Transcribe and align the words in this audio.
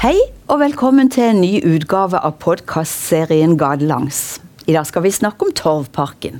Hei 0.00 0.16
og 0.48 0.62
velkommen 0.62 1.10
til 1.12 1.26
en 1.28 1.42
ny 1.42 1.58
utgave 1.60 2.16
av 2.24 2.38
podkastserien 2.40 3.58
Gatelangs. 3.60 4.38
I 4.64 4.72
dag 4.72 4.86
skal 4.88 5.02
vi 5.04 5.10
snakke 5.12 5.44
om 5.44 5.50
Torvparken. 5.52 6.38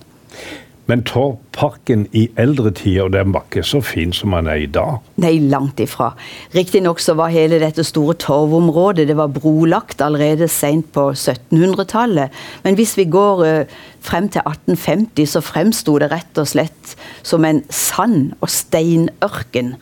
Men 0.88 1.02
Torvparken 1.04 2.06
i 2.16 2.22
eldre 2.40 2.72
tider 2.78 3.10
den 3.12 3.34
var 3.34 3.44
ikke 3.44 3.66
så 3.68 3.82
fin 3.84 4.14
som 4.16 4.32
den 4.32 4.48
er 4.48 4.62
i 4.62 4.70
dag. 4.72 5.02
Nei, 5.20 5.34
langt 5.52 5.82
ifra. 5.84 6.14
Riktignok 6.56 7.04
så 7.04 7.12
var 7.18 7.34
hele 7.34 7.58
dette 7.60 7.84
store 7.84 8.14
torvområdet 8.24 9.04
det 9.10 9.18
var 9.20 9.28
brolagt 9.34 10.00
allerede 10.00 10.48
seint 10.48 10.88
på 10.96 11.10
1700-tallet. 11.12 12.32
Men 12.64 12.80
hvis 12.80 12.96
vi 12.96 13.04
går 13.12 13.44
uh, 13.44 13.82
frem 14.00 14.32
til 14.32 14.40
1850, 14.40 15.34
så 15.36 15.44
fremsto 15.44 15.98
det 16.00 16.08
rett 16.14 16.40
og 16.40 16.48
slett 16.48 16.96
som 17.20 17.44
en 17.44 17.60
sand- 17.68 18.32
og 18.40 18.48
steinørken. 18.48 19.74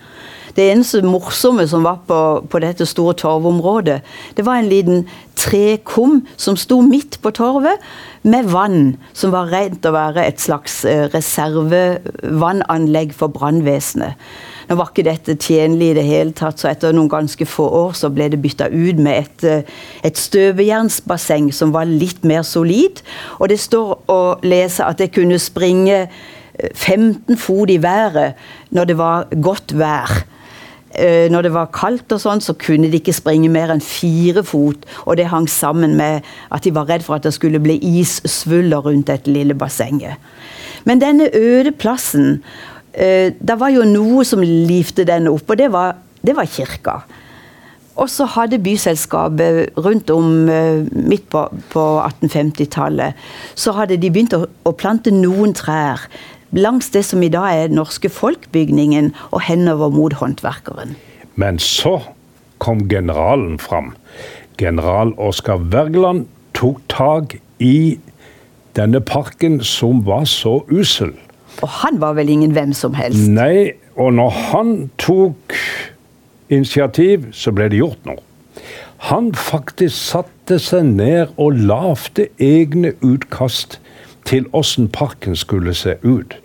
Det 0.59 0.65
eneste 0.73 1.05
morsomme 1.07 1.69
som 1.71 1.85
var 1.87 2.01
på, 2.09 2.19
på 2.51 2.59
dette 2.59 2.83
store 2.89 3.15
torvområdet, 3.15 4.01
det 4.35 4.43
var 4.43 4.59
en 4.59 4.67
liten 4.67 5.05
trekum 5.39 6.25
som 6.35 6.57
sto 6.59 6.81
midt 6.83 7.21
på 7.23 7.31
torvet, 7.31 7.79
med 8.27 8.49
vann 8.51 8.97
som 9.15 9.31
var 9.31 9.53
rent 9.53 9.87
å 9.87 9.93
være 9.95 10.25
et 10.27 10.41
slags 10.43 10.81
eh, 10.83 11.05
reservevannanlegg 11.13 13.15
for 13.15 13.31
brannvesenet. 13.31 14.19
Nå 14.69 14.77
var 14.77 14.91
ikke 14.91 15.05
dette 15.07 15.37
tjenlig 15.39 15.93
i 15.93 15.97
det 16.01 16.05
hele 16.09 16.35
tatt, 16.37 16.59
så 16.59 16.73
etter 16.73 16.97
noen 16.97 17.13
ganske 17.13 17.47
få 17.49 17.69
år 17.85 17.95
så 17.97 18.11
ble 18.13 18.27
det 18.33 18.41
bytta 18.43 18.67
ut 18.73 18.99
med 18.99 19.23
et, 19.23 19.45
eh, 19.47 19.85
et 20.11 20.19
støvejernsbasseng 20.19 21.53
som 21.55 21.71
var 21.77 21.87
litt 21.87 22.27
mer 22.27 22.43
solid. 22.43 22.99
Og 23.39 23.55
det 23.55 23.61
står 23.63 23.95
å 24.11 24.19
lese 24.43 24.83
at 24.83 24.99
det 24.99 25.13
kunne 25.15 25.39
springe 25.39 26.09
15 26.75 27.31
eh, 27.31 27.39
fot 27.39 27.71
i 27.71 27.79
været 27.79 28.35
når 28.75 28.91
det 28.91 28.99
var 28.99 29.31
godt 29.39 29.77
vær. 29.79 30.19
Eh, 30.99 31.29
når 31.31 31.47
det 31.47 31.53
var 31.55 31.71
kaldt, 31.75 32.11
og 32.15 32.21
sånn, 32.23 32.43
så 32.43 32.57
kunne 32.59 32.91
de 32.91 32.99
ikke 32.99 33.15
springe 33.15 33.51
mer 33.53 33.71
enn 33.71 33.83
fire 33.85 34.43
fot. 34.47 34.87
Og 35.07 35.19
det 35.21 35.29
hang 35.31 35.47
sammen 35.51 35.95
med 35.99 36.27
at 36.55 36.65
de 36.67 36.75
var 36.75 36.89
redd 36.91 37.07
for 37.07 37.19
at 37.19 37.29
det 37.29 37.35
skulle 37.37 37.63
bli 37.63 37.79
issvuller 38.01 38.83
rundt 38.83 39.07
dette 39.11 39.31
lille 39.31 39.55
bassenget. 39.59 40.19
Men 40.89 41.03
denne 41.03 41.29
øde 41.35 41.73
plassen 41.75 42.43
eh, 42.95 43.35
Det 43.39 43.57
var 43.61 43.69
jo 43.75 43.85
noe 43.85 44.25
som 44.25 44.43
livte 44.43 45.05
den 45.07 45.29
opp, 45.31 45.51
og 45.51 45.59
det 45.59 45.71
var, 45.73 45.99
det 46.25 46.35
var 46.37 46.51
kirka. 46.51 47.01
Og 47.99 48.07
så 48.11 48.29
hadde 48.31 48.61
byselskapet 48.63 49.79
rundt 49.79 50.11
om 50.15 50.49
eh, 50.49 50.87
midt 50.95 51.29
på, 51.31 51.45
på 51.73 51.85
1850-tallet 52.07 53.19
Så 53.59 53.75
hadde 53.75 53.99
de 53.99 54.11
begynt 54.11 54.37
å, 54.39 54.45
å 54.47 54.75
plante 54.79 55.11
noen 55.15 55.55
trær 55.59 56.07
langs 56.53 56.91
det 56.91 57.05
som 57.05 57.23
i 57.23 57.31
dag 57.33 57.65
er 57.65 57.75
norske 57.75 58.09
Folkbygningen, 58.09 59.13
og 59.31 59.43
henover 59.49 59.93
mot 59.93 60.13
Håndverkeren. 60.21 60.97
Men 61.37 61.59
så 61.59 62.01
kom 62.59 62.89
generalen 62.89 63.59
fram. 63.59 63.95
General 64.59 65.13
Oskar 65.19 65.61
Wergeland 65.73 66.27
tok 66.55 66.81
tak 66.91 67.37
i 67.63 67.99
denne 68.79 69.01
parken 69.01 69.61
som 69.63 70.05
var 70.07 70.25
så 70.31 70.61
usel. 70.71 71.13
Og 71.63 71.69
han 71.83 72.01
var 72.01 72.15
vel 72.19 72.31
ingen 72.31 72.55
hvem 72.55 72.73
som 72.75 72.95
helst? 72.95 73.29
Nei, 73.31 73.75
og 73.99 74.15
når 74.15 74.31
han 74.51 74.73
tok 74.99 75.55
initiativ, 76.49 77.29
så 77.33 77.53
ble 77.55 77.69
det 77.71 77.81
gjort 77.83 78.07
noe. 78.07 78.23
Han 79.11 79.31
faktisk 79.35 79.95
satte 79.95 80.59
seg 80.63 80.87
ned 80.99 81.35
og 81.39 81.59
lagde 81.71 82.29
egne 82.43 82.95
utkast 83.05 83.79
til 84.29 84.49
åssen 84.57 84.91
parken 84.93 85.37
skulle 85.37 85.73
se 85.77 85.97
ut. 86.05 86.37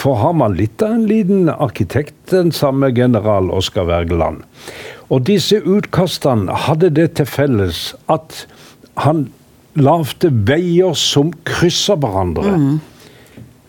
For 0.00 0.18
har 0.20 0.34
man 0.36 0.56
litt 0.58 0.82
av 0.84 0.98
en 0.98 1.06
liten 1.08 1.48
arkitekt, 1.52 2.14
den 2.30 2.52
samme 2.52 2.92
general 2.92 3.50
Oskar 3.50 3.88
Wergeland. 3.88 4.42
Og 5.08 5.24
disse 5.28 5.60
utkastene 5.64 6.52
hadde 6.66 6.92
det 6.96 7.12
til 7.18 7.28
felles 7.28 7.92
at 8.12 8.44
han 9.00 9.26
lagde 9.78 10.28
veier 10.48 10.96
som 10.98 11.32
krysser 11.48 12.00
hverandre. 12.00 12.56
Mm. 12.56 12.80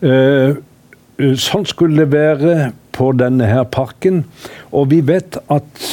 Eh, 0.04 1.36
sånn 1.40 1.68
skulle 1.70 2.04
det 2.04 2.12
være 2.12 2.72
på 2.94 3.12
denne 3.16 3.48
her 3.48 3.64
parken. 3.72 4.24
Og 4.72 4.92
vi 4.92 5.00
vet 5.08 5.40
at 5.52 5.88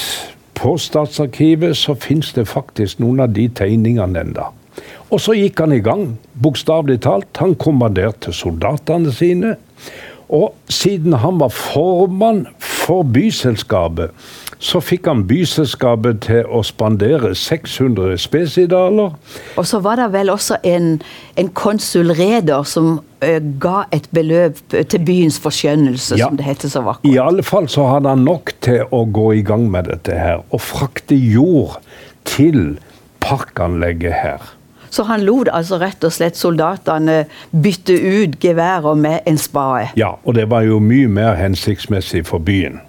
på 0.58 0.74
Statsarkivet 0.76 1.78
så 1.78 1.94
finnes 1.96 2.34
det 2.36 2.48
faktisk 2.50 3.00
noen 3.00 3.22
av 3.24 3.36
de 3.36 3.46
tegningene 3.48 4.26
enda. 4.26 4.50
Og 5.10 5.20
så 5.22 5.34
gikk 5.34 5.58
han 5.62 5.74
i 5.74 5.82
gang, 5.82 6.14
bokstavelig 6.42 7.00
talt. 7.06 7.30
Han 7.42 7.56
kommanderte 7.58 8.32
soldatene 8.34 9.12
sine. 9.14 9.56
Og 10.30 10.54
siden 10.70 11.16
han 11.18 11.40
var 11.40 11.50
formann 11.50 12.44
for 12.62 13.02
byselskapet, 13.02 14.14
så 14.62 14.78
fikk 14.84 15.08
han 15.08 15.24
byselskapet 15.26 16.20
til 16.26 16.46
å 16.46 16.60
spandere 16.66 17.32
600 17.34 18.18
spesidaler. 18.20 19.16
Og 19.58 19.66
så 19.66 19.80
var 19.82 19.98
det 19.98 20.10
vel 20.12 20.30
også 20.30 20.60
en, 20.68 20.92
en 21.40 21.50
konsulreder 21.56 22.62
som 22.68 23.00
uh, 23.00 23.40
ga 23.62 23.86
et 23.90 24.06
beløp 24.14 24.60
til 24.70 25.02
byens 25.06 25.40
forskjønnelse, 25.42 26.20
ja. 26.20 26.28
som 26.28 26.38
det 26.38 26.46
heter 26.46 26.70
så 26.70 26.84
vakkert. 26.86 27.10
I 27.10 27.18
alle 27.22 27.46
fall 27.46 27.66
så 27.72 27.88
hadde 27.90 28.14
han 28.14 28.22
nok 28.28 28.54
til 28.62 28.86
å 28.94 29.02
gå 29.10 29.26
i 29.40 29.44
gang 29.46 29.66
med 29.72 29.90
dette 29.90 30.14
her, 30.14 30.44
og 30.50 30.62
frakte 30.62 31.18
jord 31.18 31.80
til 32.28 32.76
parkanlegget 33.24 34.14
her. 34.20 34.54
Så 34.90 35.06
han 35.08 35.24
lot 35.26 35.48
altså 35.52 35.78
rett 35.80 36.04
og 36.04 36.14
slett 36.14 36.38
soldatene 36.38 37.24
bytte 37.50 37.94
ut 37.94 38.38
geværer 38.42 38.98
med 38.98 39.26
en 39.30 39.38
spade. 39.38 39.90
Ja, 39.98 40.16
og 40.24 40.34
det 40.34 40.50
var 40.50 40.66
jo 40.66 40.80
mye 40.82 41.08
mer 41.08 41.36
hensiktsmessig 41.38 42.26
for 42.26 42.42
byen. 42.42 42.80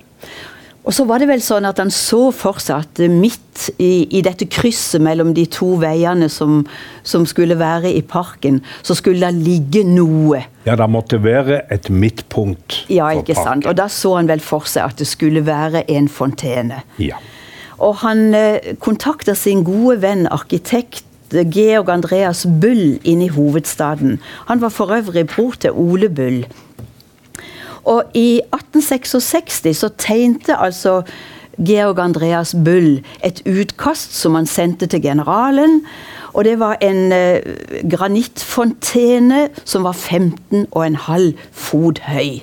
Og 0.81 0.95
så 0.97 1.03
var 1.05 1.21
det 1.21 1.27
vel 1.29 1.41
sånn 1.45 1.67
at 1.69 1.77
han 1.77 1.91
så 1.93 2.31
for 2.33 2.57
seg 2.61 2.87
at 2.87 3.01
midt 3.13 3.67
i, 3.77 4.07
i 4.17 4.23
dette 4.25 4.47
krysset 4.49 5.03
mellom 5.03 5.35
de 5.37 5.43
to 5.51 5.75
veiene 5.81 6.25
som, 6.31 6.63
som, 7.05 7.27
skulle 7.29 7.57
være 7.59 7.91
i 7.93 8.01
parken, 8.01 8.57
så 8.81 8.97
skulle 8.97 9.29
det 9.29 9.45
ligge 9.45 9.83
noe. 9.85 10.41
Ja, 10.65 10.73
det 10.79 10.87
måtte 10.89 11.21
være 11.21 11.61
et 11.73 11.91
midtpunkt 11.93 12.81
ja, 12.89 13.11
ikke 13.13 13.35
parken. 13.35 13.45
Sant? 13.45 13.69
Og 13.69 13.77
da 13.77 13.85
så 13.93 14.15
han 14.17 14.31
vel 14.31 14.41
for 14.41 14.65
seg 14.69 14.89
at 14.89 14.97
det 15.03 15.09
skulle 15.11 15.45
være 15.45 15.85
en 15.93 16.09
fontene. 16.09 16.81
Ja. 17.01 17.21
Og 17.81 18.01
han 18.01 18.31
eh, 18.37 18.73
kontakta 18.81 19.37
sin 19.37 19.61
gode 19.65 19.99
venn 20.01 20.25
arkitekt 20.33 21.05
Georg 21.31 21.89
Andreas 21.89 22.45
Bull 22.61 22.99
inn 23.03 23.21
i 23.21 23.31
hovedstaden. 23.31 24.19
Han 24.49 24.61
var 24.61 24.69
for 24.69 24.91
øvrig 24.91 25.27
bror 25.27 25.55
til 25.59 25.71
Ole 25.71 26.09
Bull. 26.09 26.45
Og 27.83 28.03
i 28.13 28.41
1866 28.53 29.77
så 29.77 29.89
tegnte 29.97 30.57
altså 30.57 31.01
Georg 31.57 31.99
Andreas 31.99 32.55
Bull 32.65 33.01
et 33.23 33.41
utkast 33.45 34.13
som 34.15 34.35
han 34.35 34.45
sendte 34.45 34.87
til 34.87 35.01
generalen. 35.01 35.81
Og 36.33 36.45
det 36.45 36.59
var 36.59 36.77
en 36.81 37.11
eh, 37.11 37.41
granittfontene 37.91 39.49
som 39.65 39.83
var 39.83 39.97
15,5 39.97 41.33
fot 41.51 41.99
høy. 41.99 42.41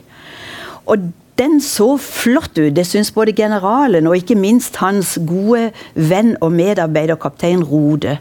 Og 0.87 0.99
den 1.39 1.61
så 1.61 1.97
flott 1.97 2.59
ut. 2.59 2.77
Det 2.77 2.87
syns 2.87 3.13
både 3.15 3.33
generalen 3.33 4.07
og 4.07 4.17
ikke 4.17 4.35
minst 4.35 4.77
hans 4.83 5.19
gode 5.27 5.71
venn 5.95 6.37
og 6.41 6.53
medarbeider 6.53 7.15
kaptein 7.21 7.63
Rode. 7.65 8.19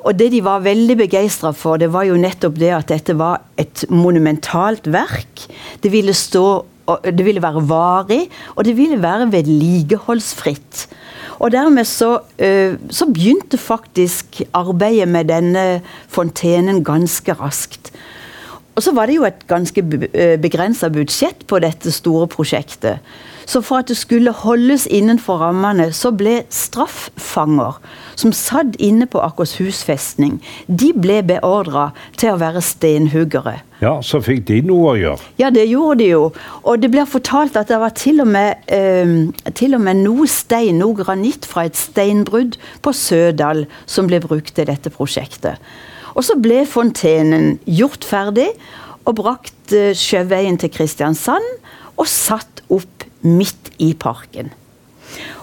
Og 0.00 0.16
det 0.16 0.30
de 0.32 0.40
var 0.44 0.64
veldig 0.64 0.96
begeistra 1.02 1.52
for, 1.56 1.76
det 1.80 1.90
var 1.92 2.06
jo 2.08 2.18
nettopp 2.20 2.56
det 2.60 2.72
at 2.72 2.92
dette 2.92 3.16
var 3.18 3.42
et 3.60 3.84
monumentalt 3.92 4.88
verk. 4.90 5.46
Det 5.82 5.92
ville 5.92 6.16
stå 6.16 6.46
det 7.04 7.22
ville 7.22 7.42
være 7.42 7.60
varig, 7.68 8.24
og 8.56 8.64
det 8.66 8.72
ville 8.74 8.96
være 9.02 9.28
vedlikeholdsfritt. 9.30 10.88
Og 11.38 11.52
dermed 11.52 11.84
så, 11.84 12.18
øh, 12.38 12.78
så, 12.90 13.06
begynte 13.06 13.58
faktisk 13.58 14.42
arbeidet 14.52 15.08
med 15.08 15.24
denne 15.24 15.80
fontenen 16.08 16.84
ganske 16.84 17.32
raskt. 17.32 17.92
Og 18.78 18.84
så 18.84 18.94
var 18.94 19.10
det 19.10 19.18
jo 19.18 19.26
et 19.26 19.42
ganske 19.50 19.82
øh, 19.82 20.36
begrensa 20.40 20.88
budsjett 20.88 21.46
på 21.46 21.58
dette 21.62 21.92
store 21.92 22.28
prosjektet. 22.30 23.00
Så 23.50 23.60
for 23.66 23.82
at 23.82 23.88
det 23.90 23.96
skulle 23.98 24.30
holdes 24.30 24.86
innenfor 24.86 25.40
rammene, 25.42 25.88
så 25.92 26.12
ble 26.14 26.44
strafffanger 26.54 27.80
som 28.20 28.34
satt 28.36 28.76
inne 28.78 29.08
på 29.10 29.18
Akershus 29.24 29.82
festning, 29.86 30.38
de 30.68 30.92
ble 30.94 31.18
beordra 31.26 31.88
til 32.20 32.34
å 32.34 32.38
være 32.38 32.62
stenhuggere. 32.62 33.56
Ja, 33.80 33.96
så 34.04 34.20
fikk 34.22 34.44
de 34.50 34.60
noe 34.68 34.92
å 34.92 34.96
gjøre. 35.00 35.28
Ja, 35.40 35.50
det 35.50 35.66
gjorde 35.70 35.98
de 36.02 36.10
jo. 36.12 36.24
Og 36.62 36.82
det 36.82 36.92
blir 36.92 37.08
fortalt 37.08 37.56
at 37.56 37.72
det 37.72 37.80
var 37.80 37.94
til 37.96 38.20
og 38.22 38.28
med, 38.28 38.60
eh, 38.68 39.50
til 39.56 39.74
og 39.74 39.82
med 39.82 40.04
noe 40.04 40.28
stein, 40.28 40.78
noe 40.78 40.94
granitt 40.94 41.48
fra 41.48 41.64
et 41.66 41.76
steinbrudd 41.80 42.58
på 42.84 42.92
Sødal 42.92 43.64
som 43.86 44.06
ble 44.06 44.20
brukt 44.20 44.54
til 44.54 44.68
dette 44.68 44.92
prosjektet. 44.94 45.58
Og 46.14 46.24
så 46.26 46.36
ble 46.40 46.64
fontenen 46.68 47.58
gjort 47.66 48.06
ferdig 48.06 48.48
og 49.06 49.16
brakt 49.20 49.74
eh, 49.74 49.92
sjøveien 49.96 50.58
til 50.60 50.72
Kristiansand 50.74 51.46
og 51.96 52.08
satt 52.08 52.64
opp 52.72 53.06
midt 53.26 53.72
i 53.82 53.92
parken. 53.98 54.52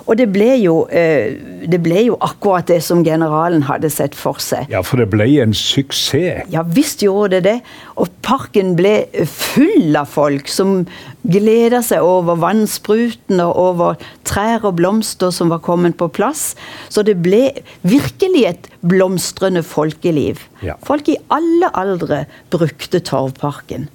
Og 0.08 0.16
det 0.16 0.30
ble, 0.32 0.54
jo, 0.62 0.86
eh, 0.88 1.36
det 1.68 1.82
ble 1.84 2.06
jo 2.08 2.16
akkurat 2.24 2.68
det 2.70 2.80
som 2.86 3.04
generalen 3.04 3.66
hadde 3.68 3.90
sett 3.92 4.16
for 4.16 4.40
seg. 4.40 4.70
Ja, 4.72 4.80
for 4.86 5.02
det 5.02 5.10
ble 5.12 5.28
en 5.44 5.56
suksess. 5.58 6.48
Ja 6.54 6.64
visst 6.64 7.04
gjorde 7.04 7.38
det 7.38 7.44
det. 7.48 7.58
Og 8.00 8.12
parken 8.26 8.76
ble 8.78 9.08
full 9.28 9.96
av 10.00 10.10
folk 10.12 10.50
som 10.52 10.86
gleda 11.28 11.82
seg 11.84 12.06
over 12.06 12.40
vannspruten 12.40 13.42
og 13.44 13.60
over 13.60 14.10
trær 14.28 14.68
og 14.68 14.78
blomster 14.80 15.34
som 15.36 15.52
var 15.54 15.64
kommet 15.66 15.98
på 16.00 16.10
plass. 16.14 16.54
Så 16.94 17.04
det 17.08 17.18
ble 17.24 17.50
virkelig 17.88 18.46
et 18.48 18.70
blomstrende 18.88 19.64
folkeliv. 19.66 20.44
Ja. 20.64 20.78
Folk 20.88 21.10
i 21.12 21.20
alle 21.34 21.72
aldre 21.76 22.26
brukte 22.54 23.04
Torvparken. 23.04 23.90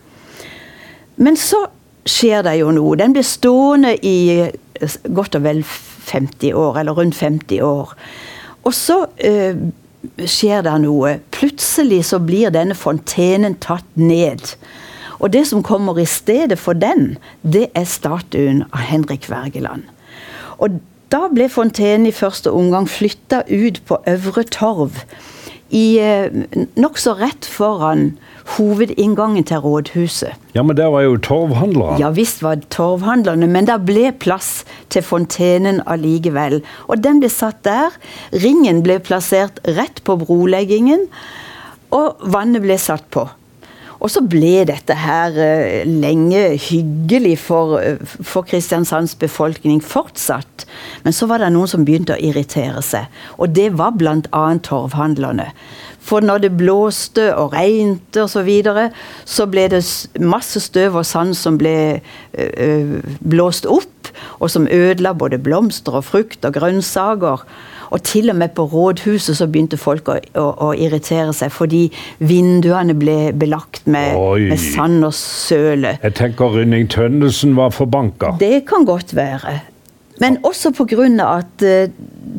Men 1.23 1.39
så 1.39 1.67
skjer 2.09 2.43
det 2.47 2.57
jo 2.61 2.73
noe. 2.75 2.97
Den 2.99 3.15
blir 3.15 3.27
stående 3.27 3.95
i 4.07 4.17
eh, 4.43 4.99
godt 5.15 5.39
og 5.39 5.47
vel 5.47 5.63
50 5.63 6.55
år, 6.59 6.81
eller 6.83 6.99
rundt 6.99 7.19
50 7.19 7.63
år. 7.67 7.95
Og 8.67 8.75
så 8.75 9.05
eh, 9.23 9.59
skjer 10.19 10.65
det 10.67 10.77
noe. 10.85 11.17
Plutselig 11.35 12.05
så 12.11 12.21
blir 12.23 12.53
denne 12.55 12.77
fontenen 12.79 13.57
tatt 13.63 13.89
ned. 13.99 14.55
Og 15.23 15.31
det 15.35 15.45
som 15.51 15.63
kommer 15.63 16.01
i 16.03 16.07
stedet 16.09 16.59
for 16.59 16.75
den, 16.75 17.17
det 17.43 17.69
er 17.79 17.87
statuen 17.87 18.65
av 18.73 18.89
Henrik 18.91 19.29
Wergeland. 19.31 19.87
Og 20.59 20.81
da 21.13 21.29
ble 21.31 21.47
fontenen 21.53 22.09
i 22.09 22.15
første 22.15 22.51
omgang 22.51 22.89
flytta 22.91 23.45
ut 23.51 23.83
på 23.87 24.01
Øvre 24.09 24.45
Torv. 24.51 25.03
Eh, 25.73 26.29
Nokså 26.77 27.15
rett 27.21 27.47
foran 27.49 28.17
hovedinngangen 28.57 29.45
til 29.49 29.63
rådhuset. 29.65 30.39
Ja, 30.55 30.63
men 30.63 30.77
der 30.77 30.91
var 30.93 31.05
jo 31.07 31.17
torvhandlerne? 31.17 31.99
Ja 32.01 32.13
visst 32.15 32.43
var 32.45 32.61
torvhandlerne, 32.73 33.49
men 33.49 33.69
det 33.69 33.79
ble 33.89 34.11
plass 34.13 34.63
til 34.93 35.05
fontenen 35.07 35.83
allikevel. 35.87 36.61
Og 36.89 37.03
den 37.05 37.23
ble 37.23 37.31
satt 37.33 37.63
der. 37.67 37.95
Ringen 38.45 38.83
ble 38.85 38.99
plassert 39.03 39.63
rett 39.65 40.03
på 40.05 40.19
broleggingen, 40.21 41.09
og 41.93 42.21
vannet 42.33 42.65
ble 42.65 42.79
satt 42.81 43.09
på. 43.13 43.29
Og 44.03 44.11
så 44.11 44.23
ble 44.27 44.65
dette 44.67 44.97
her 44.99 45.37
eh, 45.39 45.87
lenge 45.87 46.41
hyggelig 46.59 47.37
for, 47.45 47.77
eh, 47.79 48.01
for 48.03 48.43
Kristiansands 48.49 49.15
befolkning 49.21 49.79
fortsatt. 49.79 50.67
Men 51.05 51.15
så 51.15 51.29
var 51.31 51.43
det 51.43 51.53
noen 51.55 51.71
som 51.71 51.87
begynte 51.87 52.17
å 52.17 52.23
irritere 52.23 52.83
seg, 52.83 53.07
og 53.39 53.55
det 53.55 53.71
var 53.79 53.95
bl.a. 53.95 54.45
torvhandlerne. 54.67 55.53
For 56.03 56.25
når 56.25 56.45
det 56.45 56.53
blåste 56.59 57.29
og 57.39 57.53
regnet 57.55 58.17
osv., 58.19 58.33
så, 58.33 58.43
videre, 58.47 58.89
så 59.25 59.47
ble 59.47 59.69
det 59.71 59.83
masse 60.19 60.61
støv 60.61 60.99
og 60.99 61.07
sand 61.07 61.37
som 61.39 61.59
ble 61.61 62.01
blåst 63.23 63.69
opp, 63.71 64.11
og 64.43 64.51
som 64.51 64.67
ødela 64.67 65.13
både 65.15 65.39
blomster 65.39 65.95
og 66.01 66.05
frukt 66.05 66.45
og 66.45 66.57
grønnsaker. 66.59 67.45
Og 67.93 68.03
til 68.09 68.31
og 68.33 68.37
med 68.41 68.55
på 68.57 68.65
rådhuset 68.65 69.37
så 69.37 69.47
begynte 69.47 69.77
folk 69.77 70.09
å, 70.09 70.17
å, 70.41 70.47
å 70.69 70.71
irritere 70.73 71.33
seg 71.37 71.53
fordi 71.53 71.83
vinduene 72.25 72.97
ble 72.97 73.19
belagt 73.37 73.85
med, 73.85 74.17
med 74.49 74.61
sand 74.61 75.05
og 75.05 75.13
søle. 75.17 75.99
Jeg 76.01 76.17
tenker 76.17 76.57
Rynning 76.57 76.89
Tønnesen 76.93 77.53
var 77.59 77.75
forbanka. 77.77 78.39
Det 78.41 78.65
kan 78.69 78.89
godt 78.89 79.13
være. 79.17 79.61
Men 80.21 80.39
også 80.45 80.73
pga. 80.77 81.07
at 81.25 81.63
eh, 81.63 81.91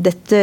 dette 0.03 0.41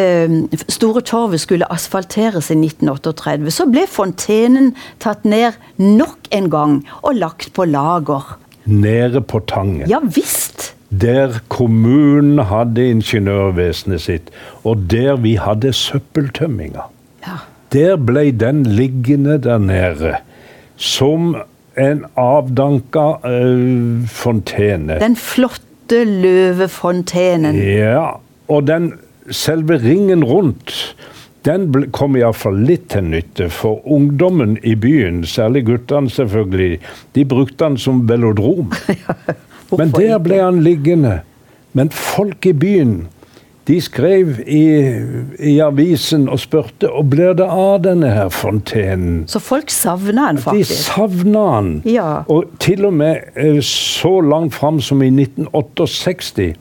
store 0.69 1.01
torvet 1.01 1.41
skulle 1.41 1.69
asfalteres 1.73 2.51
i 2.51 2.57
1938, 2.59 3.51
så 3.51 3.67
ble 3.71 3.87
fontenen 3.89 4.75
tatt 4.99 5.25
ned 5.25 5.53
nok 5.79 6.31
en 6.31 6.51
gang 6.51 6.77
og 7.03 7.15
lagt 7.15 7.53
på 7.55 7.65
lager. 7.65 8.37
Nede 8.65 9.21
på 9.21 9.41
Tangen. 9.47 9.89
Ja 9.89 10.01
visst! 10.03 10.75
Der 10.91 11.39
kommunen 11.49 12.39
hadde 12.51 12.89
ingeniørvesenet 12.91 14.03
sitt, 14.03 14.31
og 14.67 14.91
der 14.91 15.17
vi 15.23 15.37
hadde 15.39 15.73
søppeltømminga. 15.73 16.89
Ja. 17.27 17.39
Der 17.71 17.97
ble 17.97 18.33
den 18.35 18.65
liggende 18.67 19.39
der 19.39 19.59
nede 19.63 20.17
som 20.77 21.37
en 21.79 22.05
avdanka 22.19 23.21
øh, 23.29 24.07
fontene. 24.09 24.99
Den 25.01 25.17
flotte 25.17 25.70
løvefontenen. 25.93 27.57
Ja, 27.57 28.21
og 28.49 28.67
den 28.67 28.93
selve 29.31 29.79
ringen 29.83 30.25
rundt 30.25 30.95
den 31.45 31.71
kom 31.97 32.17
iallfall 32.19 32.59
litt 32.69 32.91
til 32.93 33.07
nytte, 33.15 33.49
for 33.53 33.81
ungdommen 33.89 34.59
i 34.67 34.75
byen, 34.77 35.23
særlig 35.25 35.65
guttene 35.71 36.13
selvfølgelig, 36.13 36.81
de 37.17 37.25
brukte 37.25 37.65
den 37.65 37.79
som 37.81 38.03
velodrom. 38.09 38.75
Men 39.79 39.95
der 39.95 40.19
ble 40.21 40.43
han 40.43 40.61
liggende. 40.67 41.21
Men 41.73 41.93
folk 41.95 42.47
i 42.51 42.53
byen 42.53 43.07
de 43.71 43.79
skrev 43.81 44.41
i, 44.47 44.65
i 45.39 45.57
avisen 45.63 46.27
og 46.29 46.41
spurte 46.43 46.91
og 46.91 47.11
blir 47.13 47.37
det 47.39 47.47
av 47.47 47.83
denne 47.85 48.11
her 48.11 48.31
fontenen. 48.35 49.25
Så 49.31 49.39
folk 49.43 49.71
savna 49.71 50.31
den 50.33 50.43
De 50.43 50.65
savna 50.67 51.45
han. 51.55 51.71
Ja. 51.87 52.23
Og 52.29 52.51
til 52.63 52.89
og 52.89 52.97
med 52.99 53.31
eh, 53.39 53.61
så 53.63 54.19
langt 54.21 54.57
fram 54.59 54.81
som 54.83 55.03
i 55.03 55.13
1968 55.13 56.53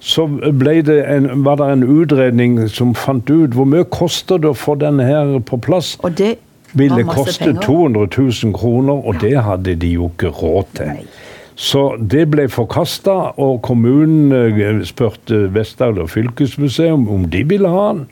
så 0.00 0.26
det 0.26 1.04
en, 1.10 1.44
var 1.44 1.56
det 1.56 1.72
en 1.72 1.82
utredning 1.82 2.68
som 2.70 2.94
fant 2.94 3.30
ut 3.30 3.54
hvor 3.54 3.66
mye 3.66 3.86
koster 3.90 4.38
det 4.38 4.52
å 4.52 4.54
få 4.54 4.76
denne 4.78 5.06
her 5.06 5.38
på 5.42 5.58
plass. 5.58 5.96
Og 6.06 6.14
det 6.18 6.36
Ville 6.76 7.00
koste 7.08 7.48
penger. 7.48 7.62
200 7.64 8.08
000 8.44 8.52
kroner, 8.54 8.92
og 8.92 9.16
det 9.22 9.38
hadde 9.42 9.74
de 9.74 9.94
jo 9.96 10.10
ikke 10.12 10.28
råd 10.28 10.74
til. 10.76 10.90
Nei. 10.98 11.27
Så 11.58 11.96
det 11.98 12.28
ble 12.30 12.44
forkasta, 12.48 13.16
og 13.42 13.62
kommunen 13.66 14.30
eh, 14.30 14.84
spurte 14.86 15.48
Vest-Agder 15.54 16.06
fylkesmuseum 16.06 17.08
om 17.10 17.24
de 17.32 17.42
ville 17.50 17.72
ha 17.72 17.88
den. 17.96 18.04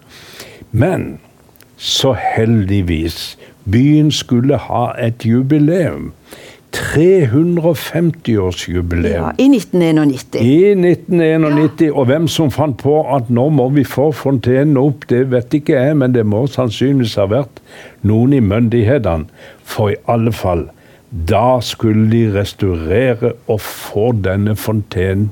Men 0.73 1.19
så 1.79 2.17
heldigvis 2.19 3.37
Byen 3.71 4.11
skulle 4.11 4.57
ha 4.57 4.91
et 4.99 5.27
jubileum. 5.27 6.13
350-årsjubileum. 6.77 9.13
Ja, 9.13 9.33
I 9.39 9.49
1991. 9.49 10.43
I 10.43 10.75
1991, 10.75 11.93
og 11.93 12.07
hvem 12.07 12.29
som 12.29 12.51
fant 12.51 12.83
på 12.83 13.15
at 13.17 13.31
nå 13.33 13.49
må 13.55 13.69
vi 13.75 13.85
få 13.87 14.13
fontenen 14.13 14.77
opp, 14.81 15.09
det 15.11 15.31
vet 15.33 15.55
ikke 15.57 15.73
jeg, 15.79 15.97
men 16.03 16.15
det 16.15 16.27
må 16.29 16.47
sannsynligvis 16.51 17.17
ha 17.23 17.27
vært 17.33 17.61
noen 18.07 18.33
i 18.37 18.41
myndighetene. 18.45 19.25
For 19.67 19.91
i 19.95 19.97
alle 20.11 20.33
fall, 20.37 20.63
da 21.29 21.61
skulle 21.65 22.11
de 22.11 22.27
restaurere 22.35 23.33
og 23.49 23.61
få 23.61 24.11
denne 24.25 24.57
fontenen 24.57 25.31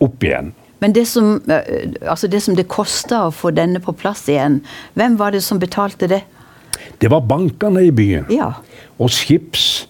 opp 0.00 0.24
igjen. 0.24 0.52
Men 0.80 0.94
det 0.94 1.08
som, 1.10 1.40
eh, 1.50 1.92
altså 2.06 2.28
det 2.30 2.42
som 2.42 2.56
det 2.56 2.68
kosta 2.68 3.26
å 3.26 3.34
få 3.34 3.50
denne 3.50 3.80
på 3.82 3.92
plass 3.92 4.28
igjen, 4.28 4.60
hvem 4.94 5.18
var 5.18 5.30
det 5.34 5.42
som 5.42 5.58
betalte 5.58 6.08
det? 6.08 6.22
Det 7.00 7.10
var 7.10 7.20
bankene 7.20 7.82
i 7.86 7.90
byen. 7.90 8.26
Ja, 8.30 8.52
Og 8.98 9.10
Skipskredittforeningen, 9.10 9.87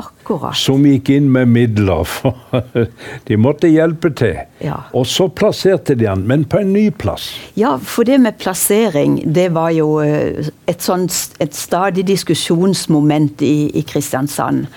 Akkurat. 0.00 0.56
som 0.56 0.84
gikk 0.86 1.10
inn 1.14 1.30
med 1.32 1.50
midler. 1.52 2.04
For 2.08 2.34
de 3.28 3.38
måtte 3.40 3.68
hjelpe 3.68 4.12
til. 4.16 4.38
Ja. 4.64 4.80
Og 4.96 5.06
så 5.10 5.28
plasserte 5.28 5.96
de 5.98 6.08
han, 6.08 6.24
men 6.28 6.46
på 6.48 6.62
en 6.62 6.72
ny 6.72 6.88
plass. 6.90 7.32
Ja, 7.58 7.76
for 7.78 8.08
det 8.08 8.20
med 8.22 8.38
plassering, 8.40 9.20
det 9.34 9.50
var 9.54 9.74
jo 9.76 9.98
eh, 10.04 10.50
et, 10.70 10.82
sånt, 10.82 11.36
et 11.42 11.54
stadig 11.54 12.06
diskusjonsmoment 12.08 13.42
i, 13.44 13.70
i 13.74 13.84
Kristiansand. 13.88 14.68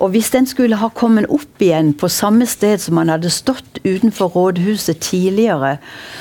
Og 0.00 0.14
hvis 0.14 0.30
den 0.32 0.46
skulle 0.48 0.78
ha 0.80 0.88
kommet 0.96 1.28
opp 1.28 1.60
igjen 1.60 1.92
på 2.00 2.08
samme 2.08 2.46
sted 2.48 2.80
som 2.80 2.96
han 2.96 3.10
hadde 3.12 3.30
stått 3.32 3.82
utenfor 3.84 4.32
rådhuset 4.32 5.02
tidligere, 5.04 5.74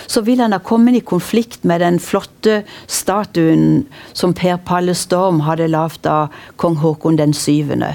så 0.07 0.23
ville 0.27 0.43
han 0.43 0.55
ha 0.55 0.59
kommet 0.59 0.97
i 0.99 1.03
konflikt 1.03 1.63
med 1.63 1.79
den 1.79 1.99
flotte 2.03 2.63
statuen 2.91 3.85
som 4.11 4.35
Per 4.35 4.59
Palle 4.67 4.95
Storm 4.99 5.39
hadde 5.47 5.69
lagd 5.71 6.09
av 6.11 6.35
kong 6.59 6.75
Haakon 6.83 7.21
den 7.21 7.33
syvende. 7.33 7.93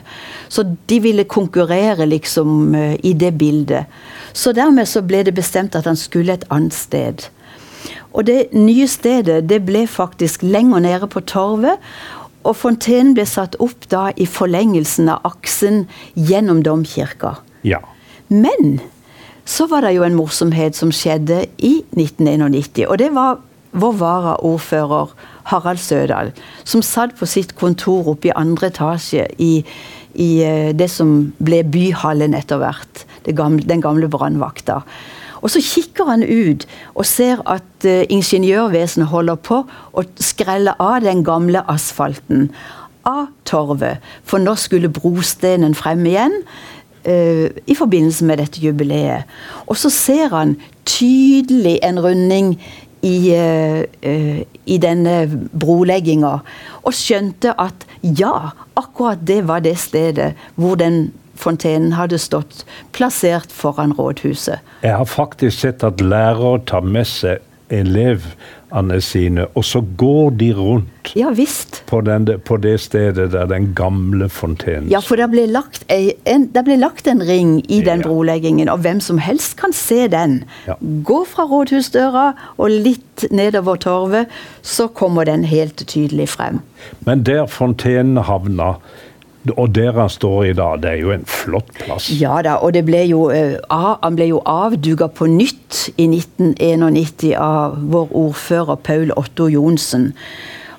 Så 0.48 0.64
de 0.88 1.00
ville 1.04 1.28
konkurrere 1.28 2.08
liksom 2.08 2.74
eh, 2.74 2.96
i 3.04 3.12
det 3.12 3.34
bildet. 3.36 3.84
Så 4.32 4.56
dermed 4.56 4.88
så 4.88 5.04
ble 5.04 5.20
det 5.28 5.36
bestemt 5.36 5.76
at 5.76 5.84
han 5.84 6.00
skulle 6.00 6.32
et 6.32 6.48
annet 6.50 6.74
sted. 6.74 7.28
Og 8.14 8.24
det 8.26 8.54
nye 8.56 8.86
stedet 8.88 9.42
det 9.50 9.60
ble 9.66 9.84
faktisk 9.90 10.42
lenger 10.46 10.80
nede 10.80 11.08
på 11.10 11.20
torvet. 11.28 11.82
Og 12.44 12.56
fontenen 12.60 13.14
ble 13.16 13.24
satt 13.28 13.56
opp 13.62 13.88
da 13.92 14.10
i 14.20 14.26
forlengelsen 14.28 15.08
av 15.12 15.24
aksen 15.28 15.86
gjennom 16.14 16.62
domkirka. 16.64 17.36
Ja. 17.64 17.80
Men 18.28 18.78
så 19.44 19.66
var 19.68 19.84
det 19.84 19.94
jo 19.96 20.04
en 20.06 20.16
morsomhet 20.16 20.76
som 20.76 20.92
skjedde 20.94 21.44
i 21.58 21.74
1991. 21.96 22.86
Og 22.88 22.98
det 23.00 23.10
var 23.16 23.40
vår 23.74 23.96
varaordfører 23.98 25.12
Harald 25.50 25.82
Sødal, 25.82 26.30
som 26.64 26.82
satt 26.82 27.16
på 27.18 27.26
sitt 27.28 27.56
kontor 27.58 28.12
oppe 28.14 28.30
i 28.30 28.36
andre 28.36 28.70
etasje 28.70 29.26
i, 29.42 29.52
i 30.14 30.30
eh, 30.46 30.70
det 30.76 30.88
som 30.92 31.34
ble 31.42 31.64
byhallen 31.66 32.36
etter 32.38 32.62
hvert. 32.62 33.04
Den 33.26 33.82
gamle 33.82 34.08
brannvakta. 34.08 34.82
Og 35.44 35.52
så 35.52 35.60
kikker 35.60 36.08
han 36.08 36.24
ut 36.24 36.64
og 36.94 37.04
ser 37.06 37.42
at 37.50 37.86
uh, 37.86 38.02
ingeniørvesenet 38.08 39.10
holder 39.12 39.36
på 39.44 39.60
å 39.92 40.04
skrelle 40.24 40.72
av 40.80 41.02
den 41.04 41.20
gamle 41.26 41.60
asfalten 41.70 42.48
av 43.04 43.26
torvet. 43.44 44.00
For 44.24 44.40
nå 44.40 44.56
skulle 44.56 44.92
brostenen 44.92 45.76
frem 45.76 46.06
igjen. 46.08 46.40
uh, 47.04 47.48
i 47.66 47.74
forbindelse 47.76 48.24
med 48.24 48.40
dette 48.40 48.60
jubileet. 48.60 49.28
Og 49.68 49.76
så 49.76 49.90
ser 49.92 50.32
han 50.32 50.56
tydelig 50.88 51.78
en 51.84 52.00
runding 52.00 52.54
i, 53.04 53.16
uh, 53.36 54.40
i 54.64 54.78
denne 54.80 55.16
brolegginga, 55.52 56.38
og 56.80 56.96
skjønte 56.96 57.52
at 57.60 57.84
ja, 58.00 58.54
akkurat 58.80 59.20
det 59.20 59.42
var 59.48 59.60
det 59.60 59.76
stedet 59.78 60.32
hvor 60.56 60.80
den 60.80 61.12
fontenen 61.36 61.92
hadde 61.98 62.18
stått 62.18 62.64
plassert 62.92 63.52
foran 63.52 63.92
rådhuset. 63.98 64.58
Jeg 64.82 64.96
har 64.96 65.04
faktisk 65.08 65.58
sett 65.64 65.84
at 65.84 66.00
lærere 66.00 66.60
tar 66.66 66.80
med 66.86 67.06
seg 67.06 67.38
elevene 68.04 68.98
sine, 69.02 69.46
og 69.56 69.64
så 69.64 69.80
går 69.98 70.34
de 70.40 70.48
rundt 70.54 71.12
Ja 71.16 71.30
visst. 71.34 71.82
på, 71.86 72.00
den, 72.04 72.26
på 72.44 72.56
det 72.60 72.76
stedet 72.80 73.30
der 73.32 73.46
den 73.50 73.70
gamle 73.76 74.28
fontenen 74.32 74.88
Ja, 74.92 75.00
for 75.04 75.16
det 75.20 75.28
ble 75.32 75.46
lagt, 75.50 75.84
en, 75.88 76.46
ble 76.52 76.76
lagt 76.80 77.06
en 77.10 77.22
ring 77.24 77.58
i 77.68 77.80
den 77.84 78.02
Ja. 78.02 78.06
broleggingen, 78.08 78.68
og 78.68 78.78
hvem 78.84 79.00
som 79.00 79.18
helst 79.18 79.56
kan 79.60 79.72
se 79.72 80.06
den. 80.08 80.44
Ja. 80.68 80.74
Gå 80.80 81.24
fra 81.28 81.44
rådhusdøra 81.50 82.26
og 82.58 82.70
litt 82.70 83.26
nedover 83.30 83.76
torvet, 83.76 84.26
så 84.62 84.88
kommer 84.88 85.24
den 85.24 85.44
helt 85.44 85.76
tydelig 85.86 86.28
frem. 86.36 86.60
Men 87.06 87.22
der 87.24 87.46
fontenen 87.46 88.16
havna, 88.24 88.74
og 89.52 89.74
der 89.76 89.92
han 89.92 90.08
står 90.08 90.44
i 90.44 90.52
dag, 90.56 90.80
det 90.80 90.90
er 90.90 91.00
jo 91.02 91.12
en 91.12 91.26
flott 91.28 91.68
plass. 91.76 92.08
Ja 92.16 92.38
da, 92.44 92.56
og 92.64 92.72
det 92.76 92.84
ble 92.88 93.02
jo, 93.10 93.26
eh, 93.34 93.58
han 93.68 94.16
ble 94.16 94.30
jo 94.30 94.40
avduga 94.48 95.10
på 95.12 95.28
nytt 95.28 95.90
i 96.00 96.06
1991 96.08 97.34
av 97.36 97.76
vår 97.92 98.14
ordfører 98.24 98.80
Paul 98.86 99.12
Otto 99.20 99.50
Johnsen. 99.52 100.12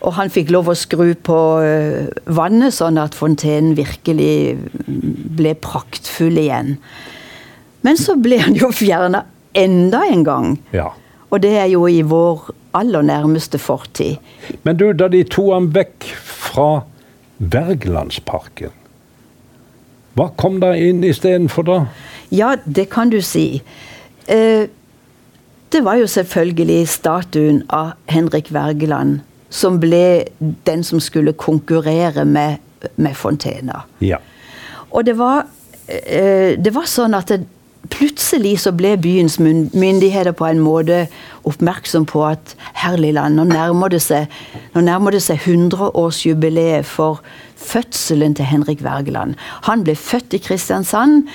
Og 0.05 0.15
han 0.17 0.33
fikk 0.33 0.51
lov 0.53 0.69
å 0.69 0.77
skru 0.77 1.13
på 1.13 1.39
eh, 1.65 2.09
vannet, 2.25 2.73
sånn 2.73 2.97
at 3.01 3.17
fontenen 3.17 3.77
virkelig 3.77 4.57
mm, 4.57 5.13
ble 5.37 5.55
praktfull 5.61 6.37
igjen. 6.41 6.75
Men 7.85 8.01
så 8.01 8.17
ble 8.17 8.41
han 8.41 8.57
jo 8.57 8.71
fjerna 8.73 9.25
enda 9.55 10.01
en 10.09 10.25
gang. 10.25 10.53
Ja. 10.73 10.91
Og 11.29 11.41
det 11.45 11.53
er 11.57 11.69
jo 11.69 11.85
i 11.89 12.01
vår 12.05 12.49
aller 12.75 13.05
nærmeste 13.05 13.61
fortid. 13.61 14.17
Men 14.65 14.77
du, 14.77 14.89
da 14.93 15.07
de 15.11 15.23
tok 15.29 15.53
han 15.53 15.71
vekk 15.75 16.09
fra 16.25 16.69
Wergelandsparken, 17.39 18.71
hva 20.15 20.29
kom 20.39 20.61
der 20.63 20.77
inn 20.79 21.03
istedenfor 21.03 21.67
da? 21.67 21.79
Ja, 22.31 22.55
det 22.63 22.87
kan 22.93 23.11
du 23.11 23.19
si. 23.21 23.61
Eh, 24.31 24.67
det 25.71 25.81
var 25.83 25.99
jo 25.99 26.07
selvfølgelig 26.07 26.85
statuen 26.87 27.63
av 27.67 27.97
Henrik 28.07 28.53
Wergeland 28.55 29.19
som 29.51 29.79
ble 29.79 30.25
den 30.67 30.83
som 30.87 31.01
skulle 31.03 31.35
konkurrere 31.35 32.25
med, 32.25 32.63
med 32.95 33.15
Fontena. 33.15 33.83
Ja. 33.99 34.21
Og 34.91 35.05
det 35.05 35.17
var, 35.19 35.45
eh, 35.87 36.55
det 36.55 36.71
var 36.75 36.87
sånn 36.87 37.17
at 37.17 37.33
det, 37.33 37.43
plutselig 37.91 38.59
så 38.63 38.71
ble 38.75 38.95
byens 39.01 39.39
myndigheter 39.39 40.33
på 40.37 40.47
en 40.47 40.61
måte 40.63 41.05
oppmerksom 41.45 42.05
på 42.09 42.23
at 42.25 42.55
herlig 42.81 43.13
land, 43.17 43.37
nå 43.37 43.45
nærmer 43.49 43.93
det 43.93 44.01
seg, 44.05 44.31
nærmer 44.75 45.15
det 45.15 45.21
seg 45.25 45.43
100-årsjubileet 45.45 46.87
for 46.89 47.21
fødselen 47.55 48.35
til 48.35 48.45
Henrik 48.45 48.83
Wergeland. 48.83 49.35
Han 49.69 49.83
ble 49.83 49.95
født 49.95 50.33
i 50.33 50.41
Kristiansand. 50.43 51.25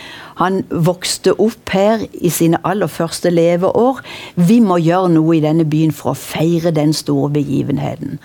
Han 0.40 0.62
vokste 0.71 1.35
opp 1.40 1.73
her 1.75 2.04
i 2.12 2.30
sine 2.33 2.61
aller 2.64 2.90
første 2.90 3.30
leveår. 3.30 4.02
Vi 4.37 4.61
må 4.61 4.78
gjøre 4.83 5.12
noe 5.16 5.37
i 5.37 5.45
denne 5.45 5.66
byen 5.69 5.92
for 5.92 6.12
å 6.12 6.19
feire 6.19 6.75
den 6.76 6.95
store 6.97 7.33
begivenheten. 7.40 8.19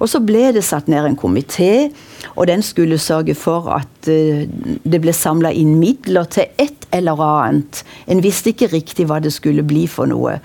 Og 0.00 0.10
så 0.10 0.20
ble 0.24 0.48
det 0.56 0.64
satt 0.66 0.88
ned 0.90 1.06
en 1.08 1.18
komité, 1.18 1.90
og 2.34 2.48
den 2.50 2.64
skulle 2.66 2.98
sørge 2.98 3.36
for 3.38 3.68
at 3.74 4.08
eh, 4.10 4.46
det 4.84 5.00
ble 5.02 5.14
samla 5.14 5.52
inn 5.54 5.76
midler 5.80 6.26
til 6.30 6.50
et 6.58 6.88
eller 6.94 7.20
annet. 7.20 7.84
En 8.10 8.22
visste 8.24 8.52
ikke 8.54 8.72
riktig 8.72 9.06
hva 9.10 9.20
det 9.22 9.34
skulle 9.34 9.66
bli 9.66 9.86
for 9.90 10.10
noe. 10.10 10.38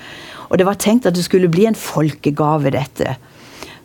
Og 0.49 0.57
det 0.57 0.67
var 0.67 0.79
tenkt 0.81 1.07
at 1.09 1.17
det 1.17 1.25
skulle 1.25 1.49
bli 1.51 1.67
en 1.69 1.77
folkegave, 1.77 2.73
dette. 2.73 3.17